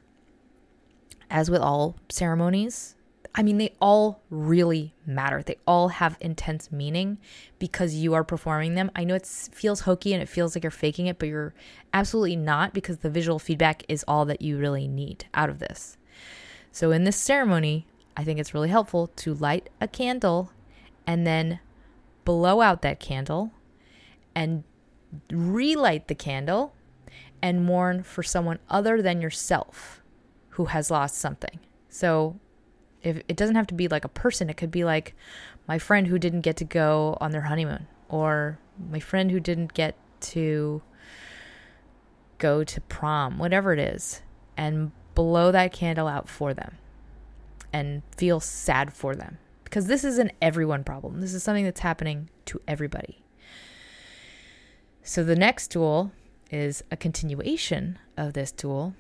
as 1.32 1.50
with 1.50 1.62
all 1.62 1.96
ceremonies, 2.10 2.96
I 3.34 3.44
mean, 3.44 3.58
they 3.58 3.74
all 3.82 4.22
really 4.30 4.94
matter. 5.06 5.42
They 5.42 5.56
all 5.66 5.88
have 5.88 6.18
intense 6.20 6.72
meaning 6.72 7.18
because 7.60 7.96
you 7.96 8.14
are 8.14 8.26
performing 8.26 8.76
them. 8.76 8.92
I 8.94 9.06
know 9.06 9.16
it 9.16 9.26
feels 9.26 9.82
hokey 9.82 10.14
and 10.14 10.22
it 10.22 10.28
feels 10.28 10.54
like 10.54 10.64
you're 10.64 10.72
faking 10.72 11.08
it, 11.08 11.18
but 11.18 11.30
you're 11.30 11.54
absolutely 11.94 12.36
not 12.36 12.74
because 12.74 12.98
the 12.98 13.10
visual 13.10 13.40
feedback 13.40 13.84
is 13.88 14.04
all 14.06 14.26
that 14.26 14.42
you 14.42 14.58
really 14.58 14.88
need 14.88 15.26
out 15.34 15.50
of 15.50 15.60
this. 15.60 15.98
So, 16.74 16.92
in 16.92 17.06
this 17.06 17.18
ceremony, 17.18 17.88
I 18.18 18.26
think 18.26 18.40
it's 18.40 18.54
really 18.54 18.70
helpful 18.70 19.08
to 19.08 19.34
light 19.34 19.70
a 19.80 19.88
candle 19.88 20.52
and 21.08 21.26
then 21.26 21.60
blow 22.26 22.60
out 22.60 22.82
that 22.82 23.00
candle 23.00 23.52
and 24.36 24.64
relight 25.32 26.08
the 26.08 26.16
candle 26.16 26.74
and 27.42 27.64
mourn 27.64 28.04
for 28.04 28.24
someone 28.24 28.60
other 28.70 29.02
than 29.02 29.22
yourself 29.22 30.01
who 30.52 30.66
has 30.66 30.92
lost 30.92 31.16
something. 31.16 31.60
So 31.90 32.40
if 33.02 33.18
it 33.28 33.36
doesn't 33.36 33.56
have 33.56 33.68
to 33.68 33.74
be 33.74 33.88
like 33.88 34.06
a 34.06 34.10
person, 34.10 34.50
it 34.50 34.58
could 34.58 34.72
be 34.72 34.84
like 34.84 35.16
my 35.68 35.80
friend 35.80 36.08
who 36.08 36.20
didn't 36.20 36.42
get 36.42 36.58
to 36.58 36.66
go 36.66 37.18
on 37.20 37.32
their 37.32 37.42
honeymoon 37.42 37.88
or 38.10 38.60
my 38.90 39.00
friend 39.00 39.32
who 39.32 39.40
didn't 39.40 39.74
get 39.74 39.96
to 40.22 40.82
go 42.38 42.64
to 42.64 42.82
prom, 42.82 43.38
whatever 43.38 43.74
it 43.74 43.80
is, 43.80 44.22
and 44.58 44.92
blow 45.16 45.52
that 45.52 45.72
candle 45.72 46.08
out 46.08 46.28
for 46.28 46.54
them 46.54 46.78
and 47.74 48.02
feel 48.16 48.40
sad 48.40 48.94
for 48.94 49.16
them. 49.16 49.38
Because 49.64 49.88
this 49.88 50.04
is 50.04 50.18
an 50.18 50.32
everyone 50.42 50.84
problem. 50.84 51.22
This 51.22 51.34
is 51.34 51.44
something 51.44 51.64
that's 51.64 51.80
happening 51.80 52.30
to 52.46 52.62
everybody. 52.68 53.24
So 55.04 55.24
the 55.24 55.36
next 55.36 55.72
tool 55.72 56.12
is 56.52 56.84
a 56.92 56.98
continuation 56.98 57.98
of 58.18 58.34
this 58.34 58.52
tool 58.52 58.94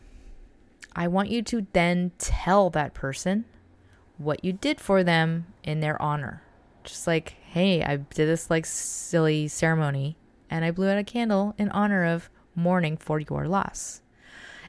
I 0.96 1.08
want 1.08 1.30
you 1.30 1.41
to 1.44 1.67
then 1.74 2.12
tell 2.17 2.70
that 2.72 2.94
person 2.94 3.46
what 4.17 4.44
you 4.44 4.54
did 4.54 4.80
for 4.80 5.04
them 5.04 5.48
in 5.63 5.80
their 5.80 6.02
honor. 6.02 6.44
Just 6.84 7.08
like, 7.08 7.36
hey, 7.44 7.84
I 7.84 7.98
did 7.98 8.28
this 8.28 8.50
like 8.50 8.65
silly 8.65 9.48
ceremony 9.48 10.17
and 10.50 10.65
I 10.65 10.72
blew 10.72 10.89
out 10.89 10.98
a 10.98 11.04
candle 11.04 11.56
in 11.58 11.70
honor 11.70 12.06
of 12.06 12.30
mourning 12.56 12.98
for 12.98 13.20
your 13.20 13.48
loss. 13.48 14.02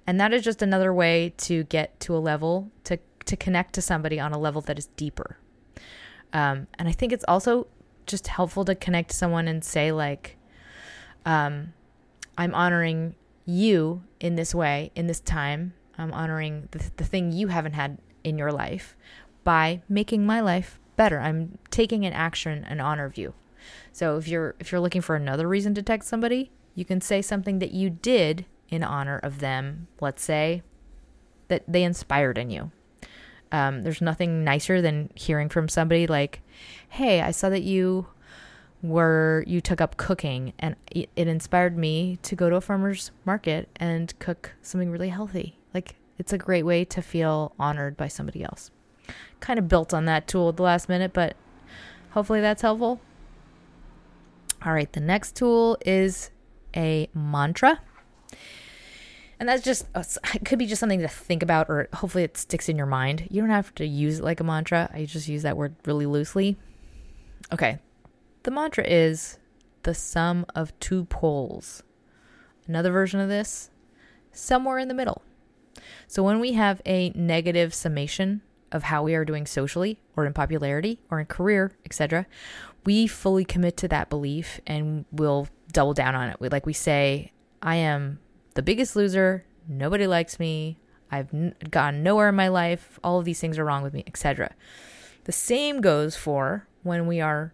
And 0.07 0.21
that 0.21 0.33
is 0.33 0.43
just 0.43 0.63
another 0.63 0.93
way 0.93 1.35
to 1.39 1.65
get 1.65 1.99
to 2.01 2.17
a 2.17 2.19
level 2.19 2.71
to 2.85 2.99
to 3.25 3.37
connect 3.37 3.73
to 3.75 3.81
somebody 3.83 4.19
on 4.19 4.33
a 4.33 4.39
level 4.39 4.61
that 4.63 4.79
is 4.79 4.87
deeper. 4.97 5.39
Um, 6.33 6.67
and 6.77 6.89
I 6.89 6.93
think 6.93 7.13
it's 7.13 7.25
also 7.29 7.69
just 8.07 8.27
helpful 8.27 8.65
to 8.65 8.75
connect 8.75 9.11
to 9.11 9.17
someone 9.17 9.47
and 9.47 9.65
say 9.65 9.93
like, 9.93 10.37
um, 11.25 11.73
I'm 12.37 12.55
honoring 12.55 13.15
you 13.45 14.03
in 14.19 14.35
this 14.35 14.55
way, 14.55 14.91
in 14.95 15.07
this 15.07 15.21
time, 15.21 15.75
I'm 15.99 16.13
honoring 16.13 16.69
the, 16.71 16.91
the 16.97 17.05
thing 17.05 17.33
you 17.33 17.49
haven't 17.49 17.75
had 17.75 17.99
in 18.25 18.39
your 18.39 18.53
life 18.53 18.97
by 19.45 19.83
making 19.89 20.25
my 20.25 20.41
life 20.41 20.79
better. 20.97 21.21
I'm 21.21 21.59
taking 21.71 22.05
an 22.05 22.13
action 22.13 22.65
in 22.65 22.81
honor 22.81 23.05
of 23.05 23.17
you. 23.17 23.35
So 23.93 24.17
if 24.17 24.29
you're 24.29 24.55
if 24.59 24.73
you're 24.73 24.81
looking 24.81 25.03
for 25.03 25.17
another 25.17 25.49
reason 25.49 25.75
to 25.75 25.83
text 25.83 26.09
somebody, 26.09 26.51
you 26.75 26.85
can 26.85 27.01
say 27.01 27.23
something 27.23 27.59
that 27.59 27.73
you 27.73 27.91
did 27.91 28.47
in 28.69 28.83
honor 28.83 29.19
of 29.19 29.39
them. 29.41 29.89
Let's 30.01 30.25
say 30.25 30.63
that 31.49 31.65
they 31.69 31.83
inspired 31.83 32.39
in 32.39 32.51
you. 32.51 32.71
Um, 33.51 33.83
there's 33.83 34.01
nothing 34.01 34.45
nicer 34.45 34.81
than 34.81 35.11
hearing 35.15 35.49
from 35.49 35.69
somebody 35.69 36.07
like, 36.07 36.41
"Hey, 36.89 37.21
I 37.21 37.31
saw 37.31 37.51
that 37.51 37.63
you 37.63 38.07
were 38.83 39.45
you 39.47 39.61
took 39.61 39.81
up 39.81 39.97
cooking, 39.97 40.55
and 40.59 40.75
it 40.91 41.11
inspired 41.15 41.77
me 41.77 42.19
to 42.23 42.35
go 42.35 42.49
to 42.49 42.57
a 42.57 42.61
farmer's 42.61 43.11
market 43.25 43.69
and 43.77 44.19
cook 44.19 44.55
something 44.63 44.91
really 44.91 45.11
healthy." 45.11 45.59
Like 45.75 45.97
it's 46.19 46.33
a 46.33 46.39
great 46.39 46.65
way 46.65 46.85
to 46.87 47.03
feel 47.03 47.55
honored 47.59 47.97
by 47.97 48.09
somebody 48.09 48.43
else. 48.43 48.71
Kind 49.41 49.59
of 49.59 49.69
built 49.69 49.93
on 49.93 50.05
that 50.05 50.29
tool 50.29 50.51
at 50.51 50.57
the 50.57 50.63
last 50.63 50.89
minute, 50.89 51.13
but 51.13 51.37
hopefully 52.11 52.41
that's 52.41 52.63
helpful. 52.63 53.01
All 54.65 54.73
right, 54.73 54.93
the 54.93 55.01
next 55.01 55.35
tool 55.35 55.77
is 55.85 56.31
a 56.77 57.09
mantra. 57.15 57.81
And 59.41 59.49
that's 59.49 59.65
just, 59.65 59.87
uh, 59.95 60.05
it 60.35 60.45
could 60.45 60.61
be 60.61 60.67
just 60.67 60.79
something 60.79 61.01
to 61.01 61.09
think 61.09 61.43
about, 61.43 61.69
or 61.69 61.89
hopefully 61.95 62.23
it 62.23 62.37
sticks 62.37 62.69
in 62.69 62.77
your 62.77 62.87
mind. 62.87 63.27
You 63.29 63.41
don't 63.41 63.51
have 63.51 63.75
to 63.75 63.85
use 63.85 64.21
it 64.21 64.25
like 64.25 64.39
a 64.39 64.45
mantra. 64.45 64.89
I 64.95 65.05
just 65.05 65.27
use 65.27 65.43
that 65.43 65.57
word 65.57 65.75
really 65.85 66.07
loosely. 66.07 66.57
Okay, 67.53 67.81
the 68.45 68.53
mantra 68.53 68.85
is 68.87 69.39
the 69.83 69.95
sum 69.95 70.47
of 70.55 70.79
two 70.79 71.07
poles. 71.07 71.83
Another 72.69 72.93
version 72.93 73.19
of 73.19 73.29
this, 73.29 73.71
somewhere 74.31 74.79
in 74.79 74.87
the 74.87 74.95
middle. 74.95 75.23
So 76.07 76.23
when 76.23 76.41
we 76.41 76.53
have 76.53 76.81
a 76.87 77.11
negative 77.11 77.75
summation 77.75 78.43
of 78.71 78.85
how 78.85 79.03
we 79.03 79.15
are 79.15 79.25
doing 79.25 79.47
socially 79.47 80.01
or 80.17 80.27
in 80.27 80.33
popularity 80.33 80.99
or 81.11 81.21
in 81.21 81.27
career, 81.27 81.73
etc., 81.85 82.27
we 82.85 83.07
fully 83.07 83.45
commit 83.45 83.77
to 83.79 83.89
that 83.89 84.11
belief 84.11 84.61
and 84.67 85.05
we'll 85.13 85.49
double 85.73 85.95
down 85.95 86.15
on 86.15 86.29
it. 86.29 86.41
We, 86.41 86.49
like 86.49 86.67
we 86.67 86.73
say, 86.73 87.33
I 87.61 87.77
am 87.77 88.19
the 88.55 88.63
biggest 88.63 88.97
loser, 88.97 89.45
nobody 89.69 90.07
likes 90.07 90.39
me, 90.39 90.79
I've 91.11 91.33
n- 91.33 91.55
gone 91.71 92.03
nowhere 92.03 92.31
in 92.31 92.35
my 92.35 92.49
life, 92.49 92.99
all 93.05 93.19
of 93.19 93.25
these 93.25 93.41
things 93.41 93.59
are 93.59 93.65
wrong 93.65 93.83
with 93.83 93.93
me, 93.93 94.03
etc. 94.07 94.55
The 95.25 95.33
same 95.33 95.81
goes 95.81 96.17
for 96.17 96.67
when 96.83 97.07
we 97.07 97.21
are 97.21 97.53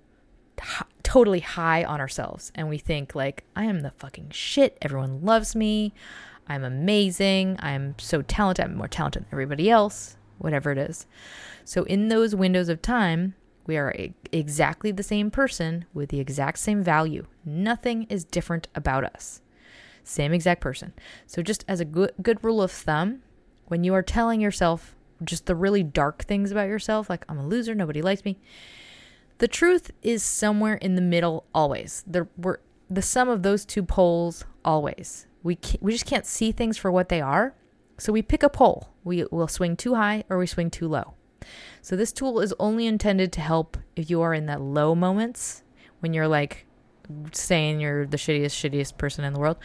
t- 0.56 0.64
totally 1.02 1.40
high 1.40 1.84
on 1.84 2.00
ourselves 2.00 2.52
and 2.54 2.68
we 2.68 2.78
think 2.78 3.14
like 3.14 3.44
I 3.54 3.64
am 3.64 3.80
the 3.80 3.90
fucking 3.90 4.30
shit, 4.30 4.78
everyone 4.80 5.22
loves 5.22 5.54
me, 5.54 5.92
I'm 6.48 6.64
amazing. 6.64 7.56
I'm 7.60 7.94
so 7.98 8.22
talented. 8.22 8.64
I'm 8.64 8.76
more 8.76 8.88
talented 8.88 9.22
than 9.24 9.28
everybody 9.32 9.70
else, 9.70 10.16
whatever 10.38 10.72
it 10.72 10.78
is. 10.78 11.06
So, 11.64 11.84
in 11.84 12.08
those 12.08 12.34
windows 12.34 12.68
of 12.68 12.82
time 12.82 13.34
We 13.66 13.76
are 13.76 13.94
exactly 14.32 14.90
the 14.92 15.02
same 15.02 15.30
person 15.30 15.84
with 15.92 16.08
the 16.08 16.20
exact 16.20 16.58
same 16.58 16.82
value. 16.82 17.26
Nothing 17.44 18.04
is 18.04 18.24
different 18.24 18.66
about 18.74 19.04
us. 19.04 19.42
Same 20.02 20.32
exact 20.32 20.62
person. 20.62 20.94
So, 21.26 21.42
just 21.42 21.66
as 21.68 21.78
a 21.78 21.84
good, 21.84 22.12
good 22.22 22.42
rule 22.42 22.62
of 22.62 22.72
thumb, 22.72 23.22
when 23.66 23.84
you 23.84 23.92
are 23.92 24.02
telling 24.02 24.40
yourself 24.40 24.96
just 25.22 25.44
the 25.46 25.54
really 25.54 25.82
dark 25.82 26.24
things 26.24 26.50
about 26.50 26.68
yourself, 26.68 27.10
like 27.10 27.26
I'm 27.28 27.38
a 27.38 27.46
loser, 27.46 27.74
nobody 27.74 28.00
likes 28.00 28.24
me, 28.24 28.38
the 29.36 29.48
truth 29.48 29.90
is 30.02 30.22
somewhere 30.22 30.76
in 30.76 30.94
the 30.94 31.02
middle 31.02 31.44
always. 31.54 32.02
The, 32.06 32.26
we're, 32.38 32.58
the 32.88 33.02
sum 33.02 33.28
of 33.28 33.42
those 33.42 33.66
two 33.66 33.82
poles 33.82 34.44
always. 34.64 35.27
We, 35.42 35.58
we 35.80 35.92
just 35.92 36.06
can't 36.06 36.26
see 36.26 36.52
things 36.52 36.76
for 36.76 36.90
what 36.90 37.08
they 37.08 37.20
are. 37.20 37.54
So 37.98 38.12
we 38.12 38.22
pick 38.22 38.42
a 38.42 38.48
pole. 38.48 38.90
We 39.04 39.24
will 39.30 39.48
swing 39.48 39.76
too 39.76 39.94
high 39.94 40.24
or 40.28 40.38
we 40.38 40.46
swing 40.46 40.70
too 40.70 40.88
low. 40.88 41.14
So 41.82 41.96
this 41.96 42.12
tool 42.12 42.40
is 42.40 42.54
only 42.58 42.86
intended 42.86 43.32
to 43.32 43.40
help 43.40 43.76
if 43.96 44.10
you 44.10 44.20
are 44.20 44.34
in 44.34 44.46
that 44.46 44.60
low 44.60 44.94
moments 44.94 45.62
when 46.00 46.12
you're 46.12 46.28
like 46.28 46.66
saying 47.32 47.80
you're 47.80 48.06
the 48.06 48.16
shittiest, 48.16 48.70
shittiest 48.70 48.98
person 48.98 49.24
in 49.24 49.32
the 49.32 49.40
world. 49.40 49.56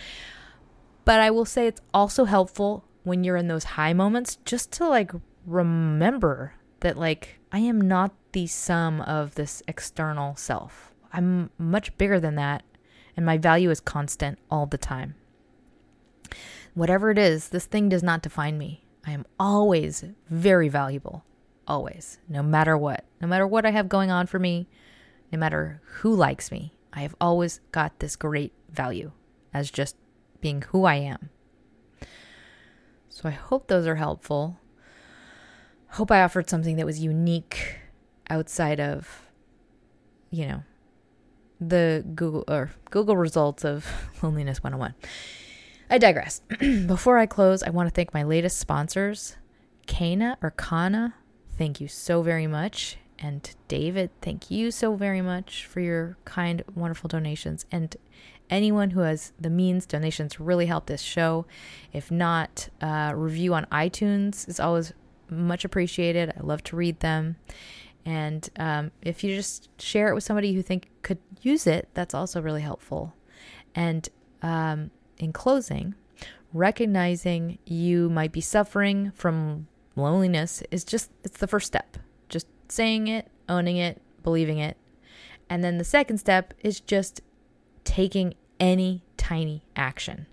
But 1.06 1.20
I 1.20 1.32
will 1.32 1.46
say 1.46 1.68
it's 1.68 1.82
also 1.94 2.26
helpful 2.26 2.86
when 3.04 3.24
you're 3.24 3.38
in 3.38 3.48
those 3.48 3.64
high 3.64 3.94
moments 3.94 4.38
just 4.46 4.72
to 4.74 4.88
like 4.88 5.12
remember 5.46 6.54
that 6.80 6.98
like 6.98 7.40
I 7.52 7.60
am 7.60 7.82
not 7.82 8.14
the 8.32 8.48
sum 8.48 9.02
of 9.02 9.36
this 9.36 9.62
external 9.68 10.36
self. 10.36 10.94
I'm 11.12 11.50
much 11.58 11.96
bigger 11.98 12.20
than 12.20 12.36
that 12.36 12.64
and 13.16 13.26
my 13.26 13.38
value 13.38 13.70
is 13.70 13.80
constant 13.80 14.40
all 14.50 14.66
the 14.66 14.78
time. 14.78 15.16
Whatever 16.74 17.12
it 17.12 17.18
is, 17.18 17.50
this 17.50 17.66
thing 17.66 17.90
does 17.90 18.04
not 18.04 18.22
define 18.22 18.58
me. 18.58 18.84
I 19.06 19.12
am 19.12 19.26
always 19.40 20.04
very 20.30 20.70
valuable. 20.70 21.24
Always. 21.68 22.20
No 22.28 22.42
matter 22.44 22.78
what. 22.78 23.06
No 23.22 23.28
matter 23.28 23.48
what 23.48 23.66
I 23.66 23.72
have 23.72 23.90
going 23.90 24.12
on 24.12 24.28
for 24.28 24.40
me, 24.40 24.68
no 25.32 25.40
matter 25.40 25.82
who 25.86 26.14
likes 26.16 26.52
me, 26.52 26.74
I 26.94 27.02
have 27.02 27.16
always 27.20 27.60
got 27.72 28.00
this 28.00 28.16
great 28.16 28.54
value 28.72 29.12
as 29.54 29.72
just 29.72 29.96
being 30.42 30.62
who 30.62 30.86
I 30.86 30.96
am. 30.96 31.30
So 33.10 33.30
I 33.30 33.32
hope 33.32 33.68
those 33.68 33.88
are 33.88 33.96
helpful. 33.96 34.60
Hope 35.90 36.12
I 36.12 36.22
offered 36.22 36.50
something 36.50 36.76
that 36.78 36.86
was 36.86 37.00
unique 37.00 37.78
outside 38.30 38.80
of, 38.80 39.30
you 40.32 40.48
know, 40.48 40.64
the 41.60 42.04
Google 42.16 42.44
or 42.48 42.72
Google 42.90 43.16
results 43.16 43.64
of 43.64 43.86
Loneliness 44.24 44.64
101. 44.64 44.96
I 45.94 46.00
digress. 46.00 46.42
Before 46.88 47.20
I 47.20 47.28
close, 47.28 47.62
I 47.62 47.70
want 47.70 47.88
to 47.88 47.94
thank 47.94 48.16
my 48.16 48.24
latest 48.24 48.58
sponsors, 48.58 49.38
Kana 49.86 50.40
or 50.42 50.50
Kana. 50.50 51.14
Thank 51.56 51.80
you 51.80 51.88
so 51.88 52.24
very 52.24 52.48
much. 52.48 52.98
And 53.20 53.48
David, 53.68 54.10
thank 54.20 54.50
you 54.50 54.72
so 54.72 54.96
very 54.96 55.22
much 55.22 55.68
for 55.68 55.82
your 55.82 56.18
kind, 56.26 56.64
wonderful 56.74 57.10
donations. 57.10 57.68
And 57.72 57.96
anyone 58.50 58.90
who 58.90 59.02
has 59.02 59.34
the 59.40 59.52
means, 59.52 59.86
donations 59.86 60.40
really 60.40 60.66
help 60.66 60.88
this 60.88 61.00
show. 61.00 61.46
If 61.92 62.10
not, 62.10 62.70
uh, 62.82 63.12
review 63.16 63.54
on 63.54 63.66
iTunes 63.66 64.50
is 64.50 64.60
always 64.60 64.94
much 65.30 65.64
appreciated. 65.64 66.34
I 66.36 66.42
love 66.42 66.64
to 66.64 66.76
read 66.76 67.02
them. 67.02 67.36
And 68.04 68.50
um, 68.58 68.90
if 69.04 69.24
you 69.24 69.36
just 69.36 69.70
share 69.80 70.08
it 70.08 70.16
with 70.16 70.24
somebody 70.24 70.54
who 70.54 70.64
think 70.64 70.90
could 71.04 71.20
use 71.44 71.68
it, 71.68 71.88
that's 71.94 72.16
also 72.16 72.42
really 72.42 72.62
helpful. 72.64 73.14
And 73.76 74.10
um, 74.42 74.90
in 75.18 75.34
closing, 75.34 75.96
recognizing 76.54 77.58
you 77.66 78.10
might 78.10 78.32
be 78.32 78.42
suffering 78.42 79.12
from 79.16 79.68
loneliness 79.96 80.64
is 80.72 80.84
just 80.84 81.12
it's 81.24 81.38
the 81.38 81.48
first 81.48 81.68
step. 81.68 81.98
Just 82.30 82.48
saying 82.68 83.08
it, 83.08 83.30
owning 83.48 83.78
it, 83.78 84.02
believing 84.24 84.60
it. 84.60 84.78
And 85.50 85.64
then 85.64 85.78
the 85.78 85.84
second 85.84 86.18
step 86.18 86.54
is 86.62 86.80
just 86.80 87.22
taking 87.84 88.34
any 88.60 89.04
tiny 89.18 89.64
action. 89.76 90.26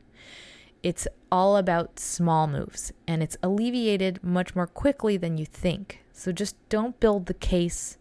It's 0.83 1.07
all 1.31 1.57
about 1.57 1.99
small 1.99 2.47
moves 2.47 2.93
and 3.07 3.23
it's 3.23 3.37
alleviated 3.43 4.23
much 4.25 4.55
more 4.55 4.67
quickly 4.67 5.17
than 5.17 5.37
you 5.37 5.45
think. 5.45 6.03
So 6.13 6.33
just 6.33 6.57
don't 6.69 6.99
build 7.01 7.27
the 7.27 7.35
case 7.35 7.99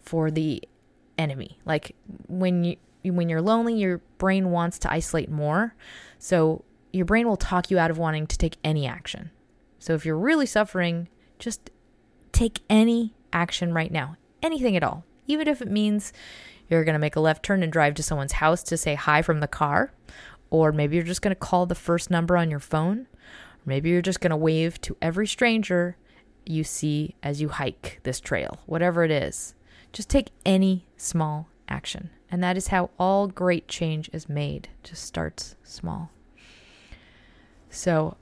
for 0.00 0.30
the 0.30 0.62
enemy. 1.18 1.58
Like 1.64 1.94
when 2.28 2.64
you 2.64 2.76
when 3.04 3.28
you're 3.28 3.42
lonely, 3.42 3.74
your 3.74 3.98
brain 4.18 4.50
wants 4.50 4.78
to 4.80 4.92
isolate 4.92 5.28
more. 5.28 5.74
So 6.22 6.62
your 6.92 7.04
brain 7.04 7.26
will 7.26 7.36
talk 7.36 7.68
you 7.68 7.80
out 7.80 7.90
of 7.90 7.98
wanting 7.98 8.28
to 8.28 8.38
take 8.38 8.56
any 8.62 8.86
action. 8.86 9.32
So 9.80 9.94
if 9.94 10.06
you're 10.06 10.16
really 10.16 10.46
suffering, 10.46 11.08
just 11.40 11.68
take 12.30 12.60
any 12.70 13.12
action 13.32 13.74
right 13.74 13.90
now. 13.90 14.14
Anything 14.40 14.76
at 14.76 14.84
all. 14.84 15.04
Even 15.26 15.48
if 15.48 15.60
it 15.60 15.68
means 15.68 16.12
you're 16.68 16.84
going 16.84 16.92
to 16.92 17.00
make 17.00 17.16
a 17.16 17.20
left 17.20 17.42
turn 17.42 17.64
and 17.64 17.72
drive 17.72 17.94
to 17.94 18.04
someone's 18.04 18.34
house 18.34 18.62
to 18.62 18.76
say 18.76 18.94
hi 18.94 19.20
from 19.20 19.40
the 19.40 19.48
car, 19.48 19.94
or 20.48 20.70
maybe 20.70 20.94
you're 20.94 21.04
just 21.04 21.22
going 21.22 21.34
to 21.34 21.40
call 21.40 21.66
the 21.66 21.74
first 21.74 22.08
number 22.08 22.36
on 22.36 22.52
your 22.52 22.60
phone, 22.60 23.00
or 23.00 23.66
maybe 23.66 23.90
you're 23.90 24.00
just 24.00 24.20
going 24.20 24.30
to 24.30 24.36
wave 24.36 24.80
to 24.82 24.96
every 25.02 25.26
stranger 25.26 25.96
you 26.46 26.62
see 26.62 27.16
as 27.24 27.40
you 27.40 27.48
hike 27.48 27.98
this 28.04 28.20
trail, 28.20 28.60
whatever 28.66 29.02
it 29.02 29.10
is. 29.10 29.56
Just 29.92 30.08
take 30.08 30.30
any 30.46 30.86
small 30.96 31.48
action. 31.68 32.10
And 32.32 32.42
that 32.42 32.56
is 32.56 32.68
how 32.68 32.88
all 32.98 33.28
great 33.28 33.68
change 33.68 34.08
is 34.10 34.26
made. 34.26 34.70
Just 34.82 35.04
starts 35.04 35.54
small. 35.62 36.10
So 37.68 38.16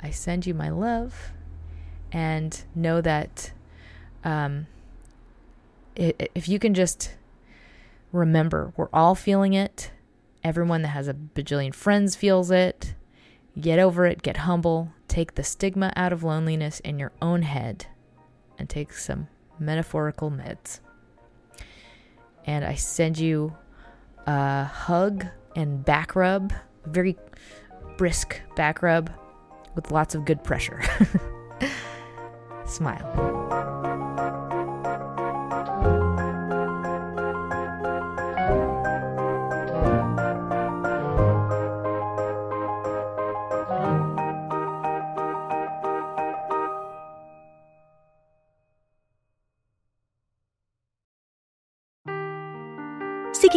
I 0.00 0.10
send 0.10 0.46
you 0.46 0.54
my 0.54 0.70
love 0.70 1.32
and 2.10 2.64
know 2.74 3.02
that 3.02 3.52
um, 4.24 4.66
if 5.94 6.48
you 6.48 6.58
can 6.58 6.72
just 6.72 7.16
remember, 8.12 8.72
we're 8.78 8.88
all 8.94 9.14
feeling 9.14 9.52
it. 9.52 9.90
Everyone 10.42 10.80
that 10.80 10.88
has 10.88 11.06
a 11.06 11.14
bajillion 11.14 11.74
friends 11.74 12.16
feels 12.16 12.50
it. 12.50 12.94
Get 13.60 13.78
over 13.78 14.06
it, 14.06 14.22
get 14.22 14.38
humble, 14.38 14.92
take 15.06 15.34
the 15.34 15.44
stigma 15.44 15.92
out 15.96 16.14
of 16.14 16.24
loneliness 16.24 16.80
in 16.80 16.98
your 16.98 17.12
own 17.20 17.42
head, 17.42 17.86
and 18.58 18.70
take 18.70 18.94
some 18.94 19.28
metaphorical 19.58 20.30
meds. 20.30 20.80
And 22.46 22.64
I 22.64 22.74
send 22.74 23.18
you 23.18 23.56
a 24.26 24.64
hug 24.64 25.26
and 25.56 25.84
back 25.84 26.14
rub, 26.16 26.52
very 26.86 27.16
brisk 27.96 28.40
back 28.56 28.82
rub 28.82 29.10
with 29.74 29.90
lots 29.90 30.14
of 30.14 30.24
good 30.24 30.42
pressure. 30.44 30.82
Smile. 32.66 33.43